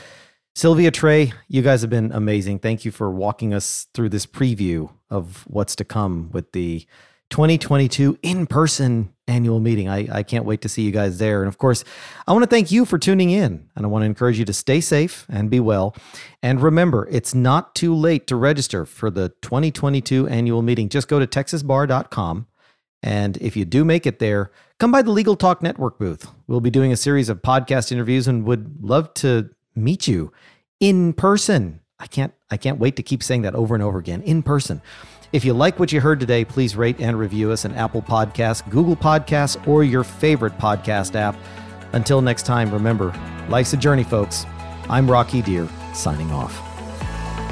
Sylvia 0.55 0.91
Trey, 0.91 1.35
you 1.49 1.61
guys 1.61 1.83
have 1.83 1.91
been 1.91 2.11
amazing. 2.13 2.61
Thank 2.61 2.87
you 2.87 2.91
for 2.91 3.11
walking 3.11 3.53
us 3.53 3.89
through 3.93 4.09
this 4.09 4.25
preview 4.25 4.91
of 5.11 5.45
what's 5.47 5.77
to 5.77 5.85
come 5.85 6.31
with 6.33 6.53
the 6.53 6.87
2022 7.31 8.19
in 8.23 8.47
person 8.47 9.13
annual 9.29 9.59
meeting. 9.59 9.89
I, 9.89 10.09
I 10.19 10.23
can't 10.23 10.45
wait 10.45 10.61
to 10.63 10.69
see 10.69 10.83
you 10.83 10.93
guys 10.93 11.19
there. 11.19 11.43
And 11.43 11.49
of 11.49 11.59
course, 11.59 11.85
I 12.27 12.33
want 12.33 12.45
to 12.45 12.49
thank 12.49 12.71
you 12.71 12.85
for 12.85 12.99
tuning 12.99 13.31
in. 13.31 13.69
And 13.75 13.85
I 13.85 13.89
want 13.89 14.03
to 14.03 14.07
encourage 14.07 14.39
you 14.39 14.45
to 14.45 14.53
stay 14.53 14.81
safe 14.81 15.27
and 15.29 15.51
be 15.51 15.61
well. 15.61 15.97
And 16.43 16.63
remember, 16.63 17.09
it's 17.11 17.35
not 17.35 17.75
too 17.75 17.95
late 17.95 18.27
to 18.29 18.37
register 18.37 18.87
for 18.87 19.11
the 19.11 19.31
2022 19.43 20.29
annual 20.29 20.63
meeting. 20.63 20.89
Just 20.89 21.09
go 21.09 21.19
to 21.19 21.27
texasbar.com. 21.27 22.47
And 23.03 23.37
if 23.39 23.57
you 23.57 23.65
do 23.65 23.85
make 23.85 24.07
it 24.07 24.19
there, 24.19 24.51
come 24.79 24.91
by 24.91 25.03
the 25.03 25.11
Legal 25.11 25.37
Talk 25.37 25.63
Network 25.63 25.99
booth. 25.99 26.29
We'll 26.47 26.61
be 26.61 26.71
doing 26.71 26.93
a 26.93 26.97
series 26.97 27.29
of 27.29 27.43
podcast 27.43 27.93
interviews 27.93 28.27
and 28.27 28.45
would 28.45 28.83
love 28.83 29.13
to 29.15 29.51
meet 29.75 30.09
you 30.09 30.33
in 30.81 31.13
person. 31.13 31.81
I 31.99 32.07
can't 32.07 32.35
I 32.51 32.57
can't 32.57 32.79
wait 32.79 32.97
to 32.97 33.03
keep 33.03 33.23
saying 33.23 33.43
that 33.43 33.55
over 33.55 33.75
and 33.75 33.83
over 33.83 33.99
again 33.99 34.23
in 34.23 34.43
person. 34.43 34.83
If 35.33 35.45
you 35.45 35.55
like 35.55 35.79
what 35.79 35.93
you 35.93 36.01
heard 36.01 36.21
today, 36.21 36.45
please 36.45 36.77
rate 36.77 37.01
and 37.01 37.19
review 37.19 37.51
us 37.51 37.65
on 37.65 37.75
Apple 37.75 38.03
Podcasts, 38.03 38.69
Google 38.71 38.97
Podcasts, 38.97 39.67
or 39.67 39.83
your 39.83 40.05
favorite 40.05 40.57
podcast 40.59 41.15
app. 41.15 41.37
Until 41.93 42.21
next 42.21 42.47
time, 42.47 42.71
remember, 42.71 43.13
life's 43.49 43.73
a 43.73 43.77
journey, 43.77 44.05
folks. 44.05 44.47
I'm 44.89 45.11
Rocky 45.11 45.43
Dhir, 45.43 45.69
signing 45.95 46.31
off. 46.31 46.63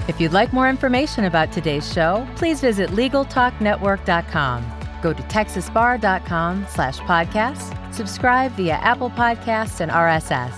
If 0.08 0.20
you'd 0.20 0.32
like 0.32 0.52
more 0.52 0.68
information 0.68 1.24
about 1.24 1.50
today's 1.50 1.90
show, 1.92 2.28
please 2.37 2.60
visit 2.60 2.90
LegalTalkNetwork.com. 2.90 4.72
Go 5.02 5.12
to 5.12 5.22
TexasBar.com 5.22 6.66
slash 6.68 6.98
podcast, 7.00 7.94
subscribe 7.94 8.52
via 8.52 8.74
Apple 8.74 9.10
Podcasts 9.10 9.80
and 9.80 9.90
RSS. 9.90 10.52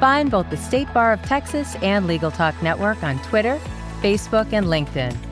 Find 0.00 0.30
both 0.30 0.50
the 0.50 0.56
State 0.56 0.92
Bar 0.92 1.12
of 1.12 1.22
Texas 1.22 1.76
and 1.76 2.06
Legal 2.06 2.30
Talk 2.30 2.60
Network 2.62 3.02
on 3.04 3.22
Twitter, 3.22 3.60
Facebook, 4.02 4.52
and 4.52 4.66
LinkedIn 4.66 5.31